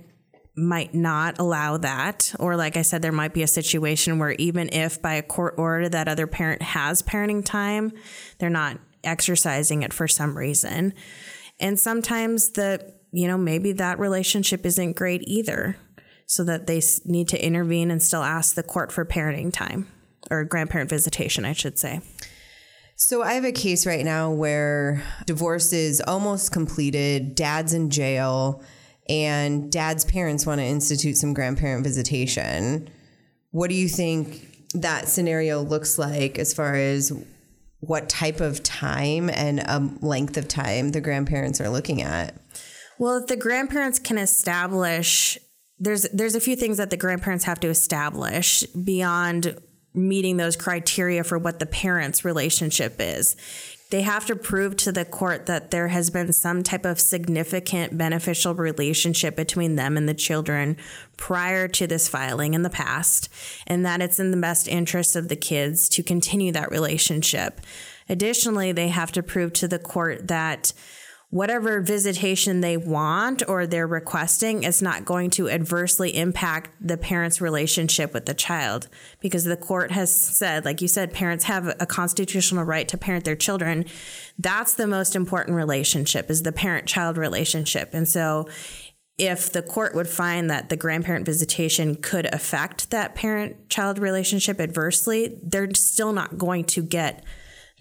might 0.57 0.93
not 0.93 1.39
allow 1.39 1.77
that. 1.77 2.33
Or, 2.39 2.55
like 2.55 2.77
I 2.77 2.81
said, 2.81 3.01
there 3.01 3.11
might 3.11 3.33
be 3.33 3.43
a 3.43 3.47
situation 3.47 4.19
where 4.19 4.31
even 4.31 4.69
if 4.71 5.01
by 5.01 5.13
a 5.13 5.23
court 5.23 5.55
order 5.57 5.89
that 5.89 6.07
other 6.07 6.27
parent 6.27 6.61
has 6.61 7.01
parenting 7.01 7.43
time, 7.43 7.91
they're 8.39 8.49
not 8.49 8.79
exercising 9.05 9.83
it 9.83 9.93
for 9.93 10.07
some 10.07 10.37
reason. 10.37 10.93
And 11.59 11.79
sometimes 11.79 12.51
the, 12.51 12.93
you 13.11 13.27
know, 13.27 13.37
maybe 13.37 13.71
that 13.73 13.99
relationship 13.99 14.65
isn't 14.65 14.95
great 14.95 15.21
either. 15.25 15.77
So 16.27 16.43
that 16.45 16.65
they 16.65 16.81
need 17.05 17.27
to 17.27 17.45
intervene 17.45 17.91
and 17.91 18.01
still 18.01 18.23
ask 18.23 18.55
the 18.55 18.63
court 18.63 18.91
for 18.91 19.05
parenting 19.05 19.53
time 19.53 19.87
or 20.31 20.43
grandparent 20.43 20.89
visitation, 20.89 21.45
I 21.45 21.53
should 21.53 21.77
say. 21.77 22.01
So 22.95 23.21
I 23.21 23.33
have 23.33 23.45
a 23.45 23.51
case 23.51 23.85
right 23.85 24.03
now 24.03 24.31
where 24.31 25.03
divorce 25.27 25.71
is 25.71 26.01
almost 26.07 26.51
completed, 26.51 27.35
dad's 27.35 27.73
in 27.73 27.91
jail, 27.91 28.63
and 29.07 29.71
dad's 29.71 30.05
parents 30.05 30.47
want 30.47 30.61
to 30.61 30.65
institute 30.65 31.17
some 31.17 31.33
grandparent 31.33 31.83
visitation. 31.83 32.89
what 33.51 33.69
do 33.69 33.75
you 33.75 33.87
think 33.87 34.71
that 34.73 35.07
scenario 35.07 35.61
looks 35.61 35.97
like 35.99 36.39
as 36.39 36.53
far 36.53 36.75
as 36.75 37.11
what 37.87 38.09
type 38.09 38.39
of 38.39 38.63
time 38.63 39.29
and 39.29 39.63
um, 39.67 39.97
length 40.01 40.37
of 40.37 40.47
time 40.47 40.91
the 40.91 41.01
grandparents 41.01 41.59
are 41.61 41.69
looking 41.69 42.01
at? 42.01 42.35
Well, 42.97 43.17
if 43.17 43.27
the 43.27 43.35
grandparents 43.35 43.99
can 43.99 44.17
establish 44.17 45.37
there's 45.77 46.03
there's 46.13 46.35
a 46.35 46.39
few 46.39 46.55
things 46.55 46.77
that 46.77 46.89
the 46.89 46.97
grandparents 46.97 47.43
have 47.45 47.59
to 47.59 47.67
establish 47.67 48.63
beyond 48.63 49.59
meeting 49.93 50.37
those 50.37 50.55
criteria 50.55 51.23
for 51.23 51.37
what 51.37 51.59
the 51.59 51.65
parents 51.65 52.25
relationship 52.25 52.95
is 52.99 53.35
they 53.91 54.01
have 54.01 54.25
to 54.25 54.35
prove 54.35 54.75
to 54.77 54.91
the 54.91 55.05
court 55.05 55.45
that 55.45 55.71
there 55.71 55.89
has 55.89 56.09
been 56.09 56.33
some 56.33 56.63
type 56.63 56.85
of 56.85 56.99
significant 56.99 57.97
beneficial 57.97 58.55
relationship 58.55 59.35
between 59.35 59.75
them 59.75 59.95
and 59.95 60.09
the 60.09 60.13
children 60.13 60.75
prior 61.17 61.67
to 61.67 61.85
this 61.85 62.07
filing 62.07 62.53
in 62.53 62.63
the 62.63 62.69
past, 62.69 63.29
and 63.67 63.85
that 63.85 64.01
it's 64.01 64.19
in 64.19 64.31
the 64.31 64.37
best 64.37 64.67
interest 64.67 65.15
of 65.15 65.27
the 65.27 65.35
kids 65.35 65.87
to 65.89 66.03
continue 66.03 66.51
that 66.51 66.71
relationship. 66.71 67.61
Additionally, 68.09 68.71
they 68.71 68.89
have 68.89 69.11
to 69.11 69.23
prove 69.23 69.53
to 69.53 69.67
the 69.67 69.79
court 69.79 70.27
that 70.27 70.73
whatever 71.29 71.81
visitation 71.81 72.61
they 72.61 72.77
want 72.77 73.43
or 73.47 73.65
they're 73.65 73.87
requesting 73.87 74.63
is 74.63 74.81
not 74.81 75.05
going 75.05 75.29
to 75.31 75.49
adversely 75.49 76.15
impact 76.15 76.69
the 76.79 76.97
parent's 76.97 77.41
relationship 77.41 78.13
with 78.13 78.25
the 78.25 78.33
child. 78.33 78.87
Because 79.19 79.43
the 79.43 79.57
court 79.57 79.91
has 79.91 80.15
said 80.15 80.65
like 80.65 80.81
you 80.81 80.87
said 80.87 81.13
parents 81.13 81.45
have 81.45 81.75
a 81.79 81.85
constitutional 81.85 82.63
right 82.63 82.87
to 82.87 82.97
parent 82.97 83.25
their 83.25 83.35
children. 83.35 83.85
That's 84.37 84.75
the 84.75 84.87
most 84.87 85.15
important 85.15 85.55
relationship 85.55 86.29
is 86.29 86.43
the 86.43 86.51
parent 86.51 86.87
child 86.87 87.17
relationship. 87.17 87.89
And 87.93 88.07
so 88.07 88.47
if 89.17 89.51
the 89.51 89.61
court 89.61 89.95
would 89.95 90.09
find 90.09 90.49
that 90.49 90.69
the 90.69 90.75
grandparent 90.75 91.25
visitation 91.25 91.95
could 91.95 92.25
affect 92.33 92.91
that 92.91 93.15
parent 93.15 93.69
child 93.69 93.97
relationship 93.97 94.59
adversely 94.59 95.39
they're 95.41 95.73
still 95.73 96.11
not 96.11 96.37
going 96.37 96.65
to 96.65 96.81
get 96.81 97.23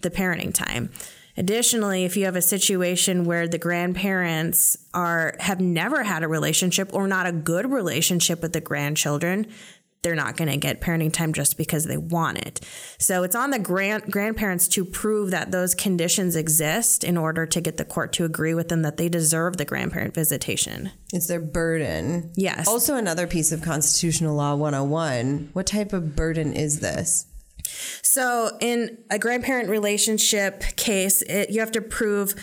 the 0.01 0.09
parenting 0.09 0.53
time 0.53 0.89
Additionally, 1.37 2.05
if 2.05 2.15
you 2.15 2.25
have 2.25 2.35
a 2.35 2.41
situation 2.41 3.25
where 3.25 3.47
the 3.47 3.57
grandparents 3.57 4.77
are 4.93 5.35
have 5.39 5.59
never 5.59 6.03
had 6.03 6.23
a 6.23 6.27
relationship 6.27 6.93
or 6.93 7.07
not 7.07 7.27
a 7.27 7.31
good 7.31 7.69
relationship 7.69 8.41
with 8.41 8.53
the 8.53 8.61
grandchildren, 8.61 9.47
they're 10.05 10.15
not 10.15 10.37
going 10.37 10.47
to 10.47 10.57
get 10.57 10.81
parenting 10.81 11.11
time 11.11 11.33
just 11.33 11.57
because 11.57 11.85
they 11.85 11.97
want 11.97 12.37
it. 12.37 12.61
So 12.99 13.23
it's 13.23 13.35
on 13.35 13.49
the 13.49 13.57
grand 13.57 14.11
grandparents 14.11 14.67
to 14.69 14.85
prove 14.85 15.31
that 15.31 15.51
those 15.51 15.73
conditions 15.73 16.35
exist 16.35 17.03
in 17.03 17.17
order 17.17 17.47
to 17.47 17.59
get 17.59 17.77
the 17.77 17.85
court 17.85 18.13
to 18.13 18.23
agree 18.23 18.53
with 18.53 18.69
them 18.69 18.83
that 18.83 18.97
they 18.97 19.09
deserve 19.09 19.57
the 19.57 19.65
grandparent 19.65 20.13
visitation. 20.13 20.91
It's 21.11 21.25
their 21.25 21.41
burden. 21.41 22.31
Yes. 22.35 22.67
Also 22.67 22.95
another 22.95 23.25
piece 23.25 23.51
of 23.51 23.63
constitutional 23.63 24.35
law 24.35 24.53
101. 24.53 25.49
What 25.53 25.65
type 25.65 25.91
of 25.91 26.15
burden 26.15 26.53
is 26.53 26.81
this? 26.81 27.25
So, 28.01 28.57
in 28.59 28.97
a 29.09 29.19
grandparent 29.19 29.69
relationship 29.69 30.61
case, 30.75 31.21
it, 31.23 31.49
you 31.49 31.59
have 31.59 31.71
to 31.71 31.81
prove. 31.81 32.35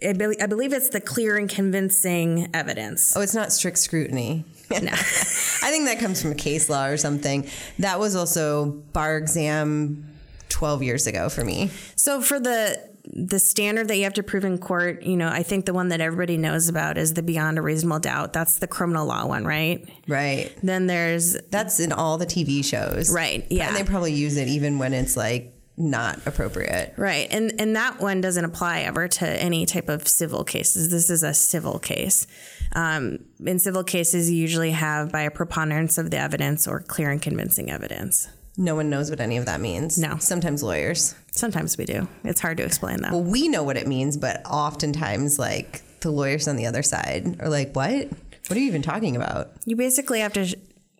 I 0.00 0.12
believe 0.12 0.72
it's 0.72 0.90
the 0.90 1.00
clear 1.00 1.36
and 1.36 1.50
convincing 1.50 2.50
evidence. 2.54 3.16
Oh, 3.16 3.20
it's 3.20 3.34
not 3.34 3.52
strict 3.52 3.78
scrutiny. 3.78 4.44
No. 4.70 4.76
I 4.92 5.70
think 5.70 5.86
that 5.86 5.98
comes 5.98 6.22
from 6.22 6.30
a 6.32 6.36
case 6.36 6.68
law 6.68 6.86
or 6.86 6.96
something. 6.96 7.48
That 7.80 7.98
was 7.98 8.14
also 8.14 8.66
bar 8.92 9.16
exam 9.16 10.08
12 10.50 10.82
years 10.82 11.06
ago 11.06 11.28
for 11.28 11.44
me. 11.44 11.70
So 11.96 12.20
for 12.20 12.38
the 12.38 12.80
the 13.12 13.38
standard 13.38 13.88
that 13.88 13.96
you 13.96 14.04
have 14.04 14.14
to 14.14 14.22
prove 14.22 14.44
in 14.44 14.58
court, 14.58 15.02
you 15.02 15.16
know, 15.16 15.28
I 15.28 15.42
think 15.42 15.66
the 15.66 15.72
one 15.72 15.88
that 15.88 16.00
everybody 16.00 16.36
knows 16.36 16.68
about 16.68 16.98
is 16.98 17.14
the 17.14 17.22
beyond 17.22 17.58
a 17.58 17.62
reasonable 17.62 18.00
doubt. 18.00 18.32
That's 18.32 18.58
the 18.58 18.66
criminal 18.66 19.06
law 19.06 19.26
one, 19.26 19.44
right? 19.44 19.88
Right. 20.06 20.52
Then 20.62 20.86
there's 20.86 21.36
that's 21.50 21.80
in 21.80 21.92
all 21.92 22.18
the 22.18 22.26
TV 22.26 22.64
shows. 22.64 23.12
Right. 23.12 23.46
Yeah. 23.50 23.68
And 23.68 23.76
they 23.76 23.84
probably 23.84 24.12
use 24.12 24.36
it 24.36 24.48
even 24.48 24.78
when 24.78 24.92
it's 24.92 25.16
like 25.16 25.54
not 25.76 26.18
appropriate. 26.26 26.94
Right. 26.96 27.28
And 27.30 27.58
and 27.58 27.76
that 27.76 28.00
one 28.00 28.20
doesn't 28.20 28.44
apply 28.44 28.80
ever 28.80 29.08
to 29.08 29.26
any 29.26 29.64
type 29.64 29.88
of 29.88 30.06
civil 30.06 30.44
cases. 30.44 30.90
This 30.90 31.08
is 31.08 31.22
a 31.22 31.32
civil 31.32 31.78
case. 31.78 32.26
Um, 32.74 33.20
in 33.44 33.58
civil 33.58 33.84
cases, 33.84 34.30
you 34.30 34.36
usually 34.36 34.72
have 34.72 35.12
by 35.12 35.22
a 35.22 35.30
preponderance 35.30 35.96
of 35.96 36.10
the 36.10 36.18
evidence 36.18 36.66
or 36.66 36.80
clear 36.80 37.10
and 37.10 37.22
convincing 37.22 37.70
evidence. 37.70 38.28
No 38.60 38.74
one 38.74 38.90
knows 38.90 39.08
what 39.08 39.20
any 39.20 39.36
of 39.36 39.46
that 39.46 39.60
means. 39.60 39.96
No. 39.98 40.18
Sometimes 40.18 40.64
lawyers. 40.64 41.14
Sometimes 41.30 41.78
we 41.78 41.84
do. 41.84 42.08
It's 42.24 42.40
hard 42.40 42.56
to 42.56 42.64
explain 42.64 43.02
that. 43.02 43.12
Well, 43.12 43.22
we 43.22 43.46
know 43.46 43.62
what 43.62 43.76
it 43.76 43.86
means, 43.86 44.16
but 44.16 44.42
oftentimes, 44.44 45.38
like, 45.38 45.82
the 46.00 46.10
lawyers 46.10 46.48
on 46.48 46.56
the 46.56 46.66
other 46.66 46.82
side 46.82 47.40
are 47.40 47.48
like, 47.48 47.74
what? 47.76 48.08
What 48.48 48.56
are 48.56 48.58
you 48.58 48.66
even 48.66 48.82
talking 48.82 49.14
about? 49.14 49.52
You 49.64 49.76
basically 49.76 50.20
have 50.20 50.32
to 50.32 50.56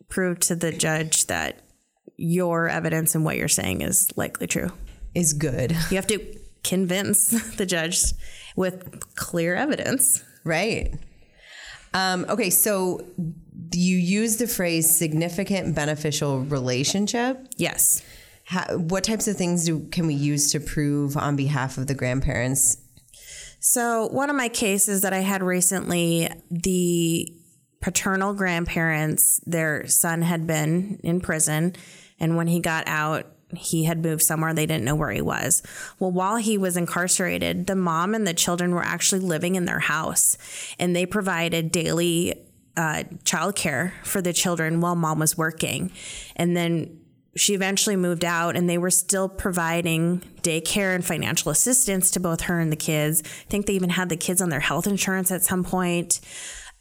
prove 0.09 0.39
to 0.41 0.55
the 0.55 0.71
judge 0.71 1.27
that 1.27 1.61
your 2.17 2.69
evidence 2.69 3.17
and 3.17 3.25
what 3.25 3.37
you're 3.37 3.49
saying 3.49 3.81
is 3.83 4.17
likely 4.17 4.47
true. 4.47 4.71
Is 5.15 5.33
good. 5.33 5.73
You 5.91 5.97
have 5.97 6.07
to 6.09 6.21
convince 6.63 7.31
the 7.57 7.67
judge 7.67 8.13
with 8.55 9.15
clear 9.17 9.57
evidence. 9.57 10.23
Right. 10.45 10.95
Um, 11.95 12.27
okay, 12.29 12.51
so 12.51 13.05
you 13.73 13.97
use 13.97 14.37
the 14.37 14.47
phrase 14.47 14.95
significant 14.97 15.75
beneficial 15.75 16.41
relationship. 16.41 17.47
Yes. 17.57 18.03
How, 18.45 18.79
what 18.79 19.05
types 19.05 19.29
of 19.29 19.37
things 19.37 19.67
do 19.67 19.87
can 19.91 20.07
we 20.07 20.15
use 20.15 20.53
to 20.53 20.61
prove 20.61 21.17
on 21.17 21.37
behalf 21.37 21.77
of 21.77 21.87
the 21.87 21.95
grandparents? 21.95 22.79
So, 23.61 24.07
one 24.09 24.31
of 24.31 24.37
my 24.37 24.49
cases 24.49 25.03
that 25.03 25.13
I 25.13 25.19
had 25.19 25.43
recently, 25.43 26.31
the 26.51 27.33
paternal 27.81 28.33
grandparents, 28.33 29.41
their 29.45 29.87
son 29.87 30.23
had 30.23 30.47
been 30.47 31.01
in 31.03 31.21
prison, 31.21 31.75
and 32.21 32.37
when 32.37 32.47
he 32.47 32.61
got 32.61 32.85
out, 32.87 33.27
he 33.57 33.85
had 33.85 34.03
moved 34.03 34.23
somewhere 34.23 34.53
they 34.53 34.67
didn't 34.67 34.85
know 34.85 34.95
where 34.95 35.11
he 35.11 35.23
was. 35.23 35.63
Well, 35.99 36.11
while 36.11 36.37
he 36.37 36.59
was 36.59 36.77
incarcerated, 36.77 37.67
the 37.67 37.77
mom 37.77 38.15
and 38.15 38.27
the 38.27 38.35
children 38.35 38.75
were 38.75 38.85
actually 38.85 39.21
living 39.21 39.55
in 39.55 39.65
their 39.65 39.81
house, 39.81 40.37
and 40.79 40.95
they 40.95 41.07
provided 41.07 41.73
daily 41.73 42.45
uh, 42.77 43.05
childcare 43.25 43.93
for 44.05 44.23
the 44.23 44.33
children 44.33 44.81
while 44.81 44.95
mom 44.95 45.19
was 45.19 45.37
working. 45.37 45.91
And 46.37 46.57
then 46.57 47.01
she 47.37 47.55
eventually 47.55 47.97
moved 47.97 48.25
out 48.25 48.57
and 48.57 48.69
they 48.69 48.79
were 48.79 48.91
still 48.91 49.29
providing 49.29 50.21
daycare 50.43 50.95
and 50.95 51.05
financial 51.05 51.51
assistance 51.51 52.11
to 52.13 52.21
both 52.21 52.43
her 52.43 52.61
and 52.61 52.71
the 52.73 52.77
kids. 52.77 53.23
I 53.25 53.51
think 53.51 53.67
they 53.67 53.75
even 53.75 53.91
had 53.91 54.09
the 54.09 54.17
kids 54.17 54.41
on 54.41 54.49
their 54.49 54.61
health 54.61 54.87
insurance 54.87 55.31
at 55.31 55.43
some 55.43 55.65
point. 55.65 56.21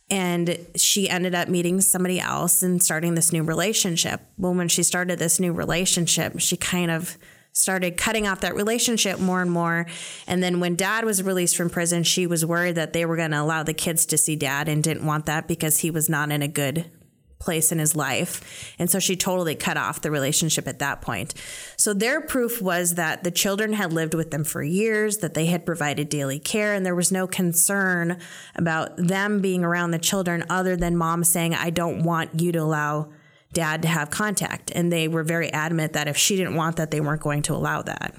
And 0.09 0.57
she 0.75 1.09
ended 1.09 1.35
up 1.35 1.49
meeting 1.49 1.81
somebody 1.81 2.19
else 2.19 2.63
and 2.63 2.81
starting 2.81 3.15
this 3.15 3.33
new 3.33 3.43
relationship. 3.43 4.21
Well, 4.37 4.53
when 4.53 4.69
she 4.69 4.83
started 4.83 5.19
this 5.19 5.39
new 5.39 5.51
relationship, 5.51 6.39
she 6.39 6.55
kind 6.55 6.91
of 6.91 7.17
started 7.51 7.97
cutting 7.97 8.27
off 8.27 8.41
that 8.41 8.55
relationship 8.55 9.19
more 9.19 9.41
and 9.41 9.51
more. 9.51 9.87
And 10.27 10.43
then 10.43 10.59
when 10.59 10.75
dad 10.75 11.03
was 11.05 11.23
released 11.23 11.57
from 11.57 11.69
prison, 11.69 12.03
she 12.03 12.27
was 12.27 12.45
worried 12.45 12.75
that 12.75 12.93
they 12.93 13.05
were 13.05 13.17
going 13.17 13.31
to 13.31 13.41
allow 13.41 13.63
the 13.63 13.73
kids 13.73 14.05
to 14.07 14.17
see 14.17 14.35
dad 14.35 14.69
and 14.69 14.83
didn't 14.83 15.05
want 15.05 15.25
that 15.25 15.47
because 15.47 15.79
he 15.79 15.89
was 15.89 16.07
not 16.07 16.31
in 16.31 16.41
a 16.41 16.47
good 16.47 16.89
place 17.39 17.71
in 17.71 17.79
his 17.79 17.95
life. 17.95 18.73
And 18.79 18.89
so 18.89 18.99
she 18.99 19.15
totally 19.15 19.55
cut 19.55 19.77
off 19.77 20.01
the 20.01 20.11
relationship 20.11 20.67
at 20.67 20.79
that 20.79 21.01
point. 21.01 21.33
So 21.77 21.93
their 21.93 22.21
proof 22.21 22.61
was 22.61 22.95
that 22.95 23.23
the 23.23 23.31
children 23.31 23.73
had 23.73 23.93
lived 23.93 24.13
with 24.13 24.31
them 24.31 24.43
for 24.43 24.63
years, 24.63 25.17
that 25.17 25.33
they 25.33 25.45
had 25.45 25.65
provided 25.65 26.09
daily 26.09 26.39
care, 26.39 26.73
and 26.73 26.85
there 26.85 26.95
was 26.95 27.11
no 27.11 27.27
concern 27.27 28.19
about 28.55 28.97
them 28.97 29.39
being 29.39 29.63
around 29.63 29.91
the 29.91 29.99
children 29.99 30.43
other 30.49 30.75
than 30.75 30.97
mom 30.97 31.23
saying, 31.23 31.53
I 31.53 31.69
don't 31.69 32.03
want 32.03 32.41
you 32.41 32.51
to 32.51 32.59
allow 32.59 33.11
dad 33.53 33.81
to 33.83 33.87
have 33.87 34.09
contact. 34.09 34.71
And 34.75 34.91
they 34.91 35.07
were 35.07 35.23
very 35.23 35.51
adamant 35.51 35.93
that 35.93 36.07
if 36.07 36.17
she 36.17 36.35
didn't 36.35 36.55
want 36.55 36.75
that, 36.77 36.91
they 36.91 37.01
weren't 37.01 37.21
going 37.21 37.43
to 37.43 37.53
allow 37.53 37.81
that. 37.83 38.15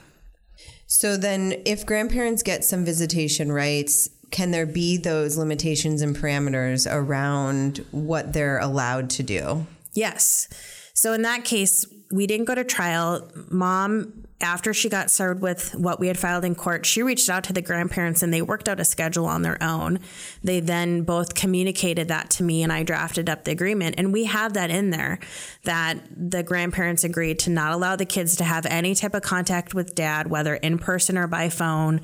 So 0.87 1.19
then, 1.19 1.53
if 1.67 1.85
grandparents 1.85 2.43
get 2.43 2.65
some 2.65 2.83
visitation 2.83 3.53
rights, 3.53 4.09
can 4.30 4.50
there 4.50 4.66
be 4.66 4.97
those 4.97 5.37
limitations 5.37 6.02
and 6.02 6.14
parameters 6.14 6.87
around 6.90 7.85
what 7.90 8.32
they're 8.32 8.58
allowed 8.58 9.11
to 9.11 9.23
do? 9.23 9.66
Yes. 9.94 10.49
So 10.94 11.12
in 11.12 11.23
that 11.23 11.44
case, 11.44 11.87
we 12.11 12.26
didn't 12.26 12.47
go 12.47 12.54
to 12.54 12.64
trial. 12.64 13.30
Mom 13.50 14.25
after 14.40 14.73
she 14.73 14.88
got 14.88 15.11
served 15.11 15.42
with 15.42 15.75
what 15.75 15.99
we 15.99 16.06
had 16.06 16.18
filed 16.18 16.44
in 16.44 16.54
court, 16.54 16.87
she 16.87 17.02
reached 17.02 17.28
out 17.28 17.42
to 17.44 17.52
the 17.52 17.62
grandparents 17.62 18.23
and 18.23 18.32
they 18.32 18.40
worked 18.40 18.68
out 18.68 18.78
a 18.78 18.85
schedule 18.85 19.26
on 19.26 19.42
their 19.42 19.61
own. 19.61 19.99
They 20.44 20.61
then 20.61 21.02
both 21.02 21.35
communicated 21.35 22.06
that 22.08 22.30
to 22.30 22.44
me 22.44 22.62
and 22.62 22.73
I 22.73 22.85
drafted 22.85 23.28
up 23.28 23.44
the 23.44 23.50
agreement. 23.50 23.97
And 23.99 24.12
we 24.12 24.25
have 24.25 24.52
that 24.52 24.70
in 24.70 24.90
there 24.90 25.18
that 25.64 25.99
the 26.14 26.44
grandparents 26.44 27.02
agreed 27.02 27.40
to 27.40 27.50
not 27.50 27.73
allow 27.73 27.97
the 27.97 28.06
kids 28.06 28.37
to 28.37 28.44
have 28.44 28.64
any 28.66 28.94
type 28.94 29.14
of 29.14 29.23
contact 29.23 29.75
with 29.75 29.97
dad, 29.97 30.30
whether 30.30 30.54
in 30.54 30.78
person 30.78 31.18
or 31.18 31.26
by 31.26 31.49
phone, 31.49 32.00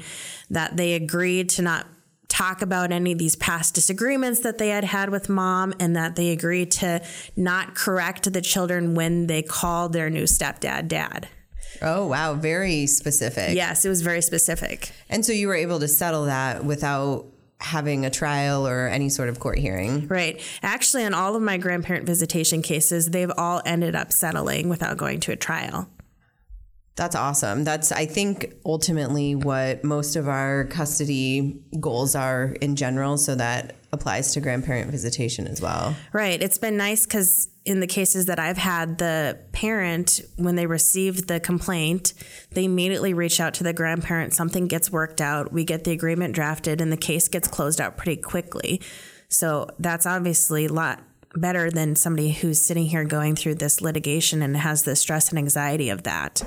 that 0.50 0.76
they 0.76 0.94
agreed 0.94 1.48
to 1.50 1.62
not 1.62 1.86
talk 2.34 2.62
about 2.62 2.90
any 2.90 3.12
of 3.12 3.18
these 3.18 3.36
past 3.36 3.74
disagreements 3.74 4.40
that 4.40 4.58
they 4.58 4.68
had 4.68 4.82
had 4.82 5.08
with 5.08 5.28
mom 5.28 5.72
and 5.78 5.94
that 5.94 6.16
they 6.16 6.30
agreed 6.30 6.70
to 6.72 7.00
not 7.36 7.76
correct 7.76 8.32
the 8.32 8.40
children 8.40 8.94
when 8.96 9.28
they 9.28 9.40
called 9.40 9.92
their 9.92 10.10
new 10.10 10.24
stepdad 10.24 10.88
dad. 10.88 11.28
Oh, 11.80 12.06
wow. 12.08 12.34
Very 12.34 12.86
specific. 12.86 13.54
Yes, 13.54 13.84
it 13.84 13.88
was 13.88 14.02
very 14.02 14.20
specific. 14.20 14.90
And 15.08 15.24
so 15.24 15.32
you 15.32 15.46
were 15.46 15.54
able 15.54 15.78
to 15.80 15.88
settle 15.88 16.24
that 16.24 16.64
without 16.64 17.26
having 17.60 18.04
a 18.04 18.10
trial 18.10 18.66
or 18.66 18.88
any 18.88 19.08
sort 19.08 19.28
of 19.28 19.38
court 19.38 19.58
hearing. 19.58 20.08
Right. 20.08 20.42
Actually, 20.62 21.04
in 21.04 21.14
all 21.14 21.36
of 21.36 21.42
my 21.42 21.56
grandparent 21.56 22.04
visitation 22.04 22.62
cases, 22.62 23.10
they've 23.10 23.32
all 23.36 23.62
ended 23.64 23.94
up 23.94 24.12
settling 24.12 24.68
without 24.68 24.96
going 24.96 25.20
to 25.20 25.32
a 25.32 25.36
trial. 25.36 25.88
That's 26.96 27.16
awesome. 27.16 27.64
That's, 27.64 27.90
I 27.90 28.06
think, 28.06 28.54
ultimately 28.64 29.34
what 29.34 29.82
most 29.82 30.14
of 30.14 30.28
our 30.28 30.66
custody 30.66 31.60
goals 31.80 32.14
are 32.14 32.56
in 32.60 32.76
general. 32.76 33.18
So 33.18 33.34
that 33.34 33.74
applies 33.92 34.32
to 34.34 34.40
grandparent 34.40 34.90
visitation 34.90 35.48
as 35.48 35.60
well. 35.60 35.96
Right. 36.12 36.40
It's 36.40 36.58
been 36.58 36.76
nice 36.76 37.04
because 37.04 37.48
in 37.64 37.80
the 37.80 37.88
cases 37.88 38.26
that 38.26 38.38
I've 38.38 38.58
had, 38.58 38.98
the 38.98 39.40
parent, 39.50 40.20
when 40.36 40.54
they 40.54 40.66
received 40.66 41.26
the 41.26 41.40
complaint, 41.40 42.14
they 42.52 42.64
immediately 42.64 43.12
reach 43.12 43.40
out 43.40 43.54
to 43.54 43.64
the 43.64 43.72
grandparent. 43.72 44.32
Something 44.32 44.68
gets 44.68 44.90
worked 44.90 45.20
out. 45.20 45.52
We 45.52 45.64
get 45.64 45.82
the 45.82 45.90
agreement 45.92 46.34
drafted, 46.34 46.80
and 46.80 46.92
the 46.92 46.96
case 46.96 47.26
gets 47.26 47.48
closed 47.48 47.80
out 47.80 47.96
pretty 47.96 48.20
quickly. 48.20 48.80
So 49.28 49.68
that's 49.80 50.06
obviously 50.06 50.66
a 50.66 50.72
lot 50.72 51.02
better 51.34 51.70
than 51.70 51.96
somebody 51.96 52.30
who's 52.30 52.64
sitting 52.64 52.86
here 52.86 53.04
going 53.04 53.34
through 53.34 53.56
this 53.56 53.80
litigation 53.80 54.42
and 54.42 54.56
has 54.56 54.84
the 54.84 54.94
stress 54.94 55.30
and 55.30 55.38
anxiety 55.38 55.88
of 55.88 56.04
that. 56.04 56.42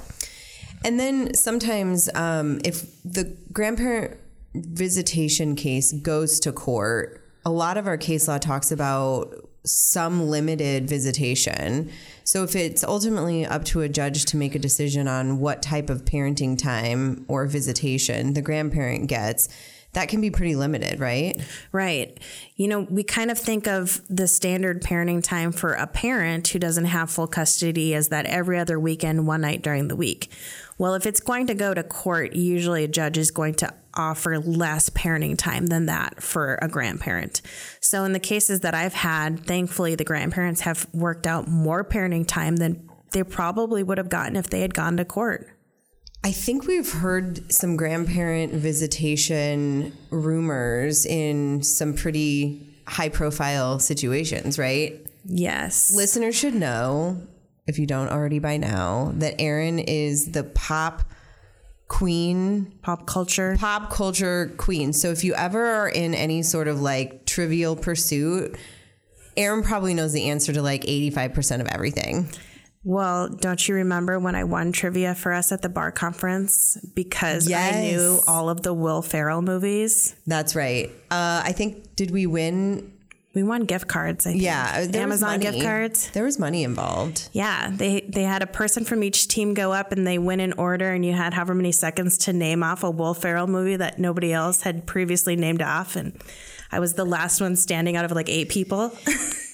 And 0.84 1.00
then 1.00 1.34
sometimes, 1.34 2.10
um, 2.14 2.60
if 2.64 2.86
the 3.04 3.36
grandparent 3.52 4.18
visitation 4.54 5.56
case 5.56 5.92
goes 5.92 6.40
to 6.42 6.52
court, 6.52 7.24
a 7.46 7.52
lot 7.52 7.78
of 7.78 7.88
our 7.88 7.98
case 7.98 8.28
law 8.28 8.38
talks 8.38 8.72
about 8.72 9.34
some 9.66 10.28
limited 10.28 10.88
visitation. 10.88 11.92
So 12.24 12.44
if 12.44 12.56
it's 12.56 12.84
ultimately 12.84 13.46
up 13.46 13.66
to 13.66 13.82
a 13.82 13.90
judge 13.90 14.26
to 14.26 14.38
make 14.38 14.56
a 14.56 14.60
decision 14.60 15.08
on 15.08 15.40
what 15.40 15.62
type 15.62 15.90
of 15.90 16.06
parenting 16.06 16.58
time 16.58 17.26
or 17.28 17.46
visitation 17.46 18.34
the 18.34 18.42
grandparent 18.42 19.08
gets, 19.08 19.50
that 19.94 20.10
can 20.10 20.22
be 20.22 20.30
pretty 20.30 20.56
limited, 20.56 21.00
right? 21.00 21.42
Right. 21.72 22.20
You 22.56 22.68
know, 22.68 22.82
we 22.82 23.04
kind 23.04 23.32
of 23.32 23.40
think 23.40 23.68
of 23.68 24.02
the 24.10 24.28
standard 24.28 24.84
parenting 24.84 25.24
time 25.24 25.52
for 25.52 25.74
a 25.74 25.88
parent 25.88 26.48
who 26.50 26.60
doesn't 26.60 26.86
have 26.86 27.10
full 27.10 27.28
custody 27.28 27.96
as 27.96 28.10
that 28.10 28.26
every 28.26 28.60
other 28.60 28.80
weekend, 28.80 29.26
one 29.26 29.42
night 29.42 29.62
during 29.62 29.88
the 29.88 29.96
week. 29.96 30.32
Well, 30.78 30.94
if 30.94 31.06
it's 31.06 31.20
going 31.20 31.48
to 31.48 31.56
go 31.56 31.74
to 31.74 31.84
court, 31.84 32.34
usually 32.34 32.84
a 32.84 32.88
judge 32.88 33.18
is 33.18 33.32
going 33.32 33.56
to 33.56 33.74
offer 33.96 34.38
less 34.38 34.90
parenting 34.92 35.36
time 35.38 35.66
than 35.66 35.88
that 35.88 36.22
for 36.22 36.60
a 36.62 36.68
grandparent. 36.68 37.42
So, 37.82 38.04
in 38.04 38.14
the 38.14 38.20
cases 38.20 38.60
that 38.60 38.76
I've 38.76 38.94
had, 38.94 39.46
thankfully, 39.46 39.96
the 39.96 40.04
grandparents 40.04 40.62
have 40.62 40.88
worked 40.94 41.26
out 41.26 41.48
more 41.48 41.84
parenting 41.84 42.28
time 42.28 42.58
than 42.58 42.88
they 43.12 43.24
probably 43.24 43.82
would 43.82 43.98
have 43.98 44.10
gotten 44.10 44.36
if 44.36 44.50
they 44.50 44.62
had 44.62 44.74
gone 44.74 44.98
to 44.98 45.06
court. 45.06 45.48
I 46.24 46.32
think 46.32 46.68
we've 46.68 46.92
heard 46.92 47.52
some 47.52 47.78
grandparent 47.78 48.54
visitation 48.54 49.94
rumors 50.10 51.06
in 51.06 51.64
some 51.64 51.94
pretty 51.94 52.68
high 52.88 53.10
profile 53.10 53.80
situations, 53.80 54.60
right? 54.60 55.06
Yes. 55.26 55.94
Listeners 55.96 56.36
should 56.36 56.56
know, 56.56 57.22
if 57.68 57.78
you 57.80 57.86
don't 57.86 58.10
already 58.10 58.40
by 58.40 58.58
now, 58.58 59.12
that 59.16 59.40
Erin 59.40 59.80
is 59.80 60.32
the 60.32 60.44
pop 60.44 61.04
queen, 61.88 62.74
Pop 62.82 63.06
culture. 63.08 63.56
pop 63.60 63.90
culture 63.92 64.54
queen. 64.58 64.94
So 64.94 65.12
if 65.12 65.24
you 65.24 65.34
ever 65.36 65.66
are 65.66 65.90
in 65.90 66.14
any 66.14 66.44
sort 66.44 66.68
of 66.68 66.82
like 66.82 67.26
trivial 67.26 67.76
pursuit, 67.76 68.58
Erin 69.38 69.64
probably 69.64 69.94
knows 69.94 70.14
the 70.14 70.30
answer 70.30 70.52
to 70.54 70.62
like 70.62 70.84
85% 70.84 71.62
of 71.62 71.68
everything. 71.68 72.30
Well, 72.84 73.28
don't 73.30 73.68
you 73.68 73.76
remember 73.76 74.18
when 74.20 74.36
I 74.36 74.46
won 74.46 74.72
trivia 74.72 75.14
for 75.14 75.34
us 75.34 75.52
at 75.52 75.62
the 75.62 75.70
bar 75.70 75.92
conference 75.92 76.78
because 76.96 77.52
I 77.52 77.82
knew 77.82 78.20
all 78.28 78.50
of 78.50 78.62
the 78.64 78.74
Will 78.74 79.02
Ferrell 79.02 79.42
movies? 79.42 80.16
That's 80.26 80.56
right. 80.56 80.90
Uh, 81.12 81.42
I 81.44 81.52
think, 81.52 81.96
did 81.96 82.12
we 82.12 82.26
win? 82.28 82.94
We 83.38 83.44
won 83.44 83.66
gift 83.66 83.88
cards. 83.88 84.26
I 84.26 84.32
think. 84.32 84.42
Yeah. 84.42 84.72
Uh, 84.78 84.88
was 84.88 84.96
Amazon 84.96 85.40
gift 85.40 85.62
cards. 85.62 86.10
There 86.10 86.24
was 86.24 86.40
money 86.40 86.64
involved. 86.64 87.30
Yeah, 87.34 87.70
they 87.72 88.02
they 88.02 88.24
had 88.24 88.42
a 88.42 88.48
person 88.48 88.84
from 88.84 89.04
each 89.04 89.28
team 89.28 89.54
go 89.54 89.72
up 89.72 89.92
and 89.92 90.08
they 90.08 90.18
went 90.18 90.42
in 90.42 90.54
order, 90.54 90.92
and 90.92 91.06
you 91.06 91.14
had 91.14 91.36
however 91.36 91.54
many 91.54 91.72
seconds 91.72 92.18
to 92.20 92.34
name 92.34 92.64
off 92.64 92.84
a 92.84 92.90
Will 92.90 93.14
Ferrell 93.14 93.46
movie 93.46 93.76
that 93.76 94.00
nobody 94.00 94.34
else 94.34 94.64
had 94.64 94.88
previously 94.88 95.36
named 95.36 95.62
off, 95.62 95.96
and 95.96 96.20
I 96.72 96.80
was 96.80 96.96
the 96.96 97.06
last 97.06 97.40
one 97.40 97.56
standing 97.56 97.96
out 97.96 98.06
of 98.06 98.12
like 98.12 98.28
eight 98.28 98.50
people. 98.50 98.90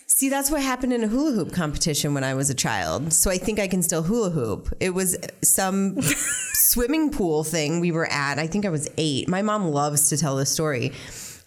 See, 0.08 0.30
that's 0.30 0.50
what 0.50 0.62
happened 0.62 0.94
in 0.94 1.04
a 1.04 1.08
hula 1.10 1.34
hoop 1.34 1.52
competition 1.52 2.14
when 2.14 2.24
I 2.24 2.36
was 2.36 2.50
a 2.50 2.56
child. 2.56 3.12
So 3.12 3.30
I 3.30 3.38
think 3.38 3.60
I 3.60 3.68
can 3.68 3.84
still 3.84 4.04
hula 4.04 4.30
hoop. 4.30 4.70
It 4.80 4.92
was 4.92 5.18
some 5.42 6.02
swimming 6.54 7.12
pool 7.12 7.44
thing 7.44 7.82
we 7.82 7.92
were 7.92 8.10
at. 8.10 8.40
I 8.40 8.48
think 8.48 8.66
I 8.66 8.70
was 8.70 8.88
eight. 8.96 9.28
My 9.28 9.42
mom 9.42 9.72
loves 9.72 10.08
to 10.08 10.18
tell 10.18 10.38
this 10.38 10.50
story. 10.50 10.94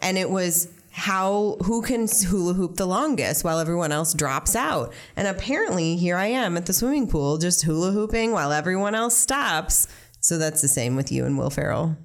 And 0.01 0.19
it 0.19 0.29
was 0.29 0.69
how 0.97 1.59
who 1.63 1.83
can 1.83 2.09
hula 2.09 2.55
hoop 2.55 2.77
the 2.77 2.87
longest 2.87 3.45
while 3.45 3.59
everyone 3.59 3.93
else 3.93 4.15
drops 4.15 4.57
out. 4.57 4.95
And 5.15 5.29
apparently 5.29 5.97
here 5.97 6.17
I 6.17 6.29
am 6.29 6.57
at 6.57 6.65
the 6.65 6.73
swimming 6.73 7.07
pool 7.07 7.37
just 7.37 7.63
hula 7.63 7.93
hooping 7.93 8.33
while 8.33 8.51
everyone 8.51 8.95
else 8.95 9.15
stops. 9.15 9.89
So 10.21 10.39
that's 10.39 10.63
the 10.63 10.69
same 10.69 10.97
with 10.97 11.13
you 11.13 11.27
and 11.27 11.37
Will 11.37 11.51
Ferrell. 11.51 11.99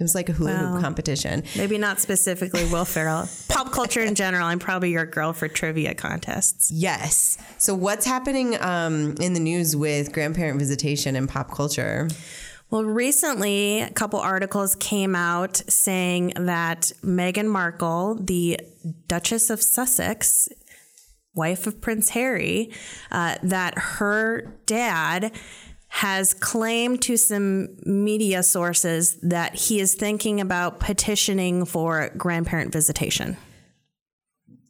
It 0.00 0.02
was 0.02 0.16
like 0.16 0.28
a 0.28 0.32
hula 0.32 0.54
hoop 0.54 0.82
competition. 0.82 1.44
Maybe 1.56 1.78
not 1.78 2.00
specifically 2.00 2.64
Will 2.64 2.84
Ferrell. 2.84 3.28
Pop 3.48 3.70
culture 3.70 4.00
in 4.00 4.16
general. 4.16 4.44
I'm 4.44 4.58
probably 4.58 4.90
your 4.90 5.06
girl 5.06 5.32
for 5.32 5.46
trivia 5.46 5.94
contests. 5.94 6.72
Yes. 6.72 7.38
So 7.58 7.76
what's 7.76 8.04
happening 8.04 8.60
um, 8.60 9.14
in 9.20 9.34
the 9.34 9.40
news 9.40 9.76
with 9.76 10.12
grandparent 10.12 10.58
visitation 10.58 11.14
and 11.14 11.28
pop 11.28 11.52
culture? 11.52 12.08
Well, 12.72 12.84
recently, 12.84 13.82
a 13.82 13.90
couple 13.90 14.18
articles 14.18 14.74
came 14.74 15.14
out 15.14 15.62
saying 15.68 16.32
that 16.36 16.90
Meghan 17.04 17.46
Markle, 17.46 18.16
the 18.16 18.58
Duchess 19.06 19.50
of 19.50 19.62
Sussex, 19.62 20.48
wife 21.34 21.68
of 21.68 21.80
Prince 21.80 22.08
Harry, 22.08 22.72
uh, 23.12 23.36
that 23.44 23.78
her 23.78 24.58
dad 24.66 25.32
has 25.88 26.34
claimed 26.34 27.02
to 27.02 27.16
some 27.16 27.68
media 27.84 28.42
sources 28.42 29.20
that 29.20 29.54
he 29.54 29.78
is 29.78 29.94
thinking 29.94 30.40
about 30.40 30.80
petitioning 30.80 31.66
for 31.66 32.10
grandparent 32.16 32.72
visitation. 32.72 33.36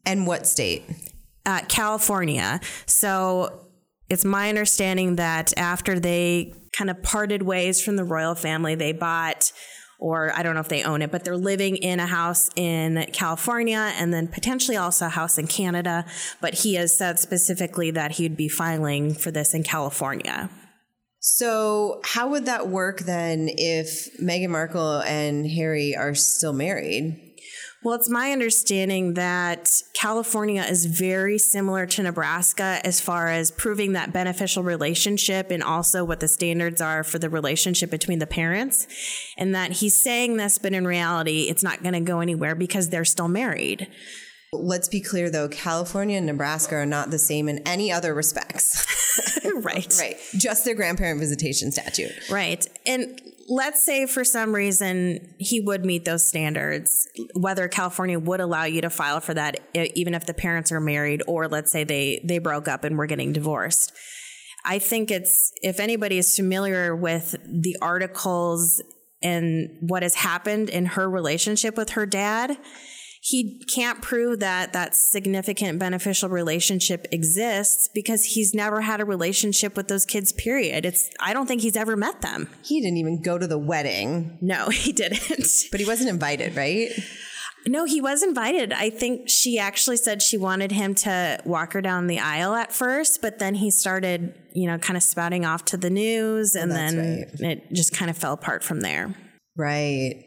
And 0.05 0.27
what 0.27 0.47
state? 0.47 0.83
uh, 1.47 1.61
California. 1.69 2.61
So 2.87 3.67
it's 4.09 4.25
my 4.25 4.49
understanding 4.49 5.17
that 5.17 5.57
after 5.57 5.99
they 5.99 6.55
kind 6.73 6.91
of 6.91 7.03
parted 7.03 7.43
ways 7.43 7.83
from 7.83 7.97
the 7.97 8.05
royal 8.05 8.35
family, 8.35 8.75
they 8.75 8.93
bought, 8.93 9.53
or 9.99 10.33
I 10.35 10.43
don't 10.43 10.55
know 10.55 10.61
if 10.61 10.69
they 10.69 10.83
own 10.83 11.03
it, 11.03 11.13
but 11.13 11.25
they're 11.25 11.37
living 11.37 11.77
in 11.77 12.01
a 12.01 12.07
house 12.07 12.51
in 12.57 13.07
California 13.13 13.93
and 13.97 14.13
then 14.13 14.27
potentially 14.27 14.77
also 14.77 15.07
a 15.07 15.11
house 15.11 15.39
in 15.39 15.47
Canada. 15.47 16.05
But 16.41 16.55
he 16.55 16.75
has 16.75 16.97
said 16.97 17.19
specifically 17.19 17.91
that 17.93 18.13
he'd 18.13 18.37
be 18.37 18.49
filing 18.49 19.15
for 19.15 19.31
this 19.31 19.55
in 19.55 19.63
California. 19.63 20.51
So 21.21 22.01
how 22.05 22.31
would 22.31 22.47
that 22.47 22.67
work 22.67 23.01
then 23.01 23.49
if 23.49 24.09
Meghan 24.21 24.49
Markle 24.49 25.03
and 25.03 25.49
Harry 25.49 25.95
are 25.95 26.17
still 26.17 26.53
married? 26.53 27.32
Well, 27.85 27.95
it's 27.95 28.09
my 28.09 28.31
understanding 28.31 29.15
that 29.15 29.83
California 29.93 30.63
is 30.63 30.87
very 30.87 31.37
similar 31.37 31.85
to 31.87 32.03
Nebraska 32.05 32.81
as 32.85 33.01
far 33.01 33.29
as 33.29 33.51
proving 33.51 33.95
that 33.95 34.13
beneficial 34.13 34.63
relationship 34.63 35.51
and 35.51 35.65
also 35.65 36.05
what 36.05 36.21
the 36.21 36.29
standards 36.29 36.81
are 36.81 37.03
for 37.03 37.19
the 37.19 37.29
relationship 37.29 37.91
between 37.91 38.21
the 38.21 38.27
parents. 38.27 38.87
And 39.37 39.53
that 39.57 39.73
he's 39.73 40.01
saying 40.01 40.37
this, 40.37 40.59
but 40.59 40.73
in 40.73 40.87
reality, 40.87 41.49
it's 41.49 41.65
not 41.65 41.83
going 41.83 41.95
to 41.95 42.01
go 42.01 42.21
anywhere 42.21 42.55
because 42.55 42.91
they're 42.91 43.05
still 43.05 43.29
married. 43.29 43.89
Let's 44.53 44.87
be 44.87 45.01
clear 45.01 45.31
though, 45.31 45.49
California 45.49 46.19
and 46.19 46.27
Nebraska 46.27 46.77
are 46.77 46.87
not 46.87 47.11
the 47.11 47.19
same 47.19 47.49
in 47.49 47.61
any 47.67 47.91
other 47.91 48.15
respects. 48.15 48.87
right. 49.55 49.93
right. 50.01 50.17
Just 50.37 50.65
their 50.65 50.75
grandparent 50.75 51.19
visitation 51.19 51.73
statute. 51.73 52.13
Right. 52.31 52.65
And 52.87 53.21
let's 53.49 53.85
say 53.85 54.07
for 54.07 54.25
some 54.25 54.55
reason 54.55 55.35
he 55.39 55.61
would 55.61 55.85
meet 55.85 56.05
those 56.05 56.27
standards, 56.27 57.09
whether 57.35 57.69
California 57.69 58.19
would 58.19 58.41
allow 58.41 58.65
you 58.65 58.81
to 58.81 58.91
file 58.91 59.21
for 59.21 59.35
that, 59.35 59.61
even 59.75 60.15
if 60.15 60.27
the 60.27 60.35
parents 60.35 60.73
are 60.73 60.81
married, 60.81 61.23
or 61.27 61.49
let's 61.49 61.71
say 61.71 61.85
they, 61.85 62.25
they 62.27 62.39
broke 62.39 62.69
up 62.69 62.85
and 62.85 62.97
were 62.97 63.07
getting 63.07 63.33
divorced. 63.33 63.93
I 64.65 64.79
think 64.79 65.11
it's, 65.11 65.53
if 65.63 65.81
anybody 65.81 66.19
is 66.19 66.37
familiar 66.37 66.95
with 66.95 67.35
the 67.45 67.77
articles 67.83 68.83
and 69.23 69.69
what 69.81 70.03
has 70.03 70.15
happened 70.15 70.71
in 70.71 70.87
her 70.87 71.09
relationship 71.09 71.77
with 71.77 71.91
her 71.91 72.07
dad, 72.07 72.57
he 73.25 73.61
can't 73.73 74.03
prove 74.03 74.41
that 74.41 74.73
that 74.73 74.97
significant 74.97 75.79
beneficial 75.79 76.29
relationship 76.29 77.07
exists 77.13 77.89
because 77.95 78.25
he's 78.25 78.53
never 78.53 78.81
had 78.81 79.01
a 79.01 79.05
relationship 79.05 79.77
with 79.77 79.87
those 79.87 80.05
kids 80.05 80.33
period 80.33 80.85
it's 80.85 81.09
i 81.21 81.33
don't 81.33 81.47
think 81.47 81.63
he's 81.63 81.77
ever 81.77 81.97
met 81.97 82.21
them 82.21 82.49
He 82.65 82.81
didn't 82.81 82.97
even 82.99 83.23
go 83.23 83.39
to 83.39 83.47
the 83.47 83.59
wedding, 83.59 84.39
no 84.41 84.69
he 84.71 84.93
didn't 84.93 85.47
but 85.71 85.81
he 85.81 85.87
wasn't 85.87 86.11
invited, 86.11 86.57
right? 86.57 86.91
no 87.65 87.85
he 87.85 88.01
was 88.01 88.25
invited 88.25 88.73
i 88.73 88.91
think 88.91 89.29
she 89.29 89.57
actually 89.57 89.97
said 89.97 90.21
she 90.21 90.37
wanted 90.37 90.73
him 90.73 90.97
to 90.97 91.41
walk 91.45 91.75
her 91.75 91.81
down 91.81 92.09
the 92.09 92.19
aisle 92.19 92.55
at 92.55 92.73
first 92.73 93.23
but 93.23 93.39
then 93.39 93.55
he 93.55 93.71
started 93.71 94.35
you 94.53 94.67
know 94.67 94.79
kind 94.79 94.97
of 94.97 95.03
spouting 95.03 95.45
off 95.45 95.65
to 95.65 95.77
the 95.77 95.91
news 95.91 96.57
and 96.57 96.73
that's 96.73 96.93
then 96.93 97.25
right. 97.41 97.53
it 97.53 97.73
just 97.73 97.95
kind 97.95 98.11
of 98.11 98.17
fell 98.17 98.33
apart 98.33 98.65
from 98.65 98.81
there 98.81 99.15
Right. 99.57 100.25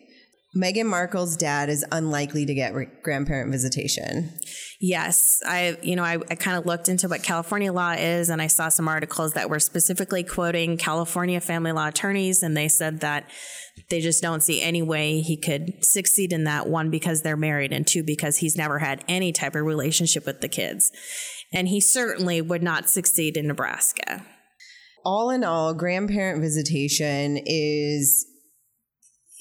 Meghan 0.55 0.85
Markle's 0.85 1.35
dad 1.35 1.69
is 1.69 1.83
unlikely 1.91 2.45
to 2.45 2.53
get 2.53 2.73
re- 2.73 2.87
grandparent 3.03 3.51
visitation. 3.51 4.31
Yes, 4.79 5.41
I 5.45 5.77
you 5.81 5.95
know 5.95 6.03
I, 6.03 6.17
I 6.29 6.35
kind 6.35 6.57
of 6.57 6.65
looked 6.65 6.87
into 6.87 7.09
what 7.09 7.23
California 7.23 7.73
law 7.73 7.91
is, 7.91 8.29
and 8.29 8.41
I 8.41 8.47
saw 8.47 8.69
some 8.69 8.87
articles 8.87 9.33
that 9.33 9.49
were 9.49 9.59
specifically 9.59 10.23
quoting 10.23 10.77
California 10.77 11.41
family 11.41 11.73
law 11.73 11.87
attorneys, 11.87 12.41
and 12.41 12.55
they 12.55 12.69
said 12.69 13.01
that 13.01 13.29
they 13.89 13.99
just 13.99 14.21
don't 14.21 14.41
see 14.41 14.61
any 14.61 14.81
way 14.81 15.19
he 15.19 15.35
could 15.35 15.83
succeed 15.83 16.31
in 16.31 16.45
that 16.45 16.67
one 16.67 16.89
because 16.89 17.21
they're 17.21 17.35
married, 17.35 17.73
and 17.73 17.85
two 17.85 18.03
because 18.03 18.37
he's 18.37 18.55
never 18.55 18.79
had 18.79 19.03
any 19.09 19.33
type 19.33 19.55
of 19.55 19.65
relationship 19.65 20.25
with 20.25 20.39
the 20.39 20.47
kids, 20.47 20.89
and 21.51 21.67
he 21.67 21.81
certainly 21.81 22.41
would 22.41 22.63
not 22.63 22.89
succeed 22.89 23.35
in 23.35 23.47
Nebraska. 23.47 24.25
All 25.03 25.29
in 25.29 25.43
all, 25.43 25.73
grandparent 25.73 26.41
visitation 26.41 27.39
is 27.45 28.25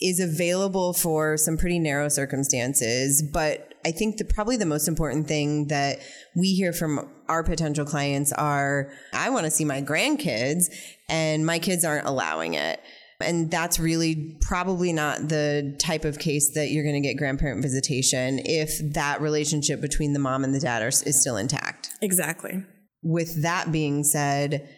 is 0.04 0.20
available 0.20 0.92
for 0.92 1.38
some 1.38 1.56
pretty 1.56 1.78
narrow 1.78 2.10
circumstances, 2.10 3.22
but 3.22 3.72
I 3.86 3.90
think 3.90 4.18
the 4.18 4.24
probably 4.24 4.58
the 4.58 4.66
most 4.66 4.86
important 4.86 5.26
thing 5.26 5.68
that 5.68 5.98
we 6.36 6.52
hear 6.52 6.74
from 6.74 7.08
our 7.26 7.42
potential 7.42 7.86
clients 7.86 8.32
are 8.32 8.92
I 9.14 9.30
want 9.30 9.46
to 9.46 9.50
see 9.50 9.64
my 9.64 9.80
grandkids 9.80 10.66
and 11.08 11.46
my 11.46 11.58
kids 11.58 11.86
aren't 11.86 12.06
allowing 12.06 12.52
it. 12.52 12.80
And 13.20 13.50
that's 13.50 13.78
really 13.78 14.36
probably 14.42 14.92
not 14.92 15.28
the 15.28 15.74
type 15.78 16.04
of 16.04 16.18
case 16.18 16.52
that 16.54 16.70
you're 16.70 16.82
going 16.82 17.00
to 17.00 17.08
get 17.08 17.16
grandparent 17.16 17.62
visitation 17.62 18.40
if 18.44 18.78
that 18.92 19.22
relationship 19.22 19.80
between 19.80 20.12
the 20.12 20.18
mom 20.18 20.44
and 20.44 20.54
the 20.54 20.60
dad 20.60 20.82
are, 20.82 20.88
is 20.88 21.18
still 21.18 21.38
intact. 21.38 21.90
Exactly. 22.02 22.62
With 23.02 23.42
that 23.42 23.72
being 23.72 24.04
said, 24.04 24.68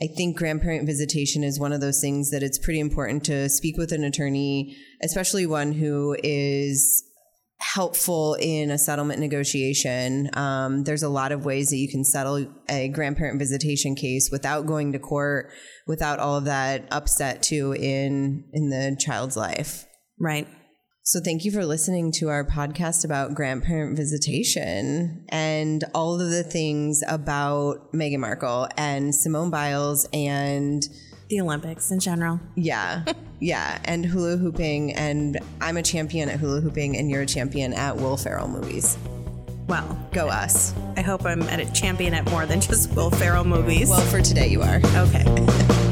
I 0.00 0.08
think 0.08 0.36
grandparent 0.36 0.86
visitation 0.86 1.42
is 1.42 1.58
one 1.58 1.72
of 1.72 1.80
those 1.80 2.00
things 2.00 2.30
that 2.30 2.42
it's 2.42 2.58
pretty 2.58 2.80
important 2.80 3.24
to 3.24 3.48
speak 3.48 3.78
with 3.78 3.92
an 3.92 4.04
attorney, 4.04 4.76
especially 5.02 5.46
one 5.46 5.72
who 5.72 6.16
is 6.22 7.02
helpful 7.58 8.36
in 8.38 8.70
a 8.70 8.76
settlement 8.76 9.20
negotiation. 9.20 10.28
Um, 10.34 10.84
there's 10.84 11.02
a 11.02 11.08
lot 11.08 11.32
of 11.32 11.46
ways 11.46 11.70
that 11.70 11.78
you 11.78 11.88
can 11.88 12.04
settle 12.04 12.46
a 12.68 12.88
grandparent 12.88 13.38
visitation 13.38 13.94
case 13.94 14.28
without 14.30 14.66
going 14.66 14.92
to 14.92 14.98
court, 14.98 15.50
without 15.86 16.18
all 16.18 16.36
of 16.36 16.44
that 16.44 16.86
upset 16.90 17.42
too 17.42 17.72
in 17.72 18.44
in 18.52 18.68
the 18.68 18.96
child's 19.00 19.36
life. 19.36 19.86
Right. 20.20 20.46
So 21.08 21.20
thank 21.20 21.44
you 21.44 21.52
for 21.52 21.64
listening 21.64 22.10
to 22.14 22.30
our 22.30 22.42
podcast 22.42 23.04
about 23.04 23.32
grandparent 23.32 23.96
visitation 23.96 25.24
and 25.28 25.84
all 25.94 26.20
of 26.20 26.30
the 26.30 26.42
things 26.42 27.00
about 27.06 27.92
Meghan 27.92 28.18
Markle 28.18 28.66
and 28.76 29.14
Simone 29.14 29.48
Biles 29.48 30.08
and 30.12 30.82
the 31.28 31.40
Olympics 31.40 31.92
in 31.92 32.00
general. 32.00 32.40
Yeah. 32.56 33.04
yeah. 33.38 33.78
And 33.84 34.04
hula 34.04 34.36
hooping. 34.36 34.94
And 34.94 35.38
I'm 35.60 35.76
a 35.76 35.82
champion 35.84 36.28
at 36.28 36.40
hula 36.40 36.60
hooping, 36.60 36.96
and 36.96 37.08
you're 37.08 37.22
a 37.22 37.26
champion 37.26 37.72
at 37.72 37.96
Will 37.96 38.16
Ferrell 38.16 38.48
movies. 38.48 38.98
Well, 39.68 40.08
go 40.10 40.26
us. 40.26 40.74
I 40.96 41.02
hope 41.02 41.24
I'm 41.24 41.42
at 41.42 41.60
a 41.60 41.72
champion 41.72 42.14
at 42.14 42.28
more 42.32 42.46
than 42.46 42.60
just 42.60 42.92
Will 42.96 43.10
Ferrell 43.12 43.44
movies. 43.44 43.90
Well, 43.90 44.00
for 44.00 44.20
today, 44.20 44.48
you 44.48 44.60
are. 44.60 44.80
Okay. 44.96 45.82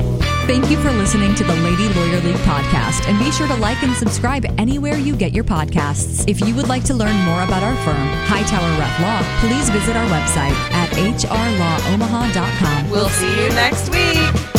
Thank 0.46 0.70
you 0.70 0.76
for 0.76 0.92
listening 0.92 1.34
to 1.36 1.44
the 1.44 1.54
Lady 1.54 1.88
Lawyer 1.94 2.20
League 2.20 2.36
podcast, 2.44 3.08
and 3.08 3.18
be 3.18 3.32
sure 3.32 3.48
to 3.48 3.54
like 3.56 3.82
and 3.82 3.96
subscribe 3.96 4.44
anywhere 4.58 4.94
you 4.96 5.16
get 5.16 5.32
your 5.32 5.42
podcasts. 5.42 6.22
If 6.28 6.46
you 6.46 6.54
would 6.54 6.68
like 6.68 6.84
to 6.84 6.92
learn 6.94 7.16
more 7.24 7.42
about 7.42 7.62
our 7.62 7.74
firm, 7.76 8.06
Hightower 8.26 8.68
Reff 8.78 9.00
Law, 9.00 9.22
please 9.40 9.70
visit 9.70 9.96
our 9.96 10.06
website 10.06 10.52
at 10.72 10.90
hrlawomaha.com. 10.90 12.90
We'll 12.90 13.08
see 13.08 13.42
you 13.42 13.48
next 13.50 13.88
week. 13.88 14.53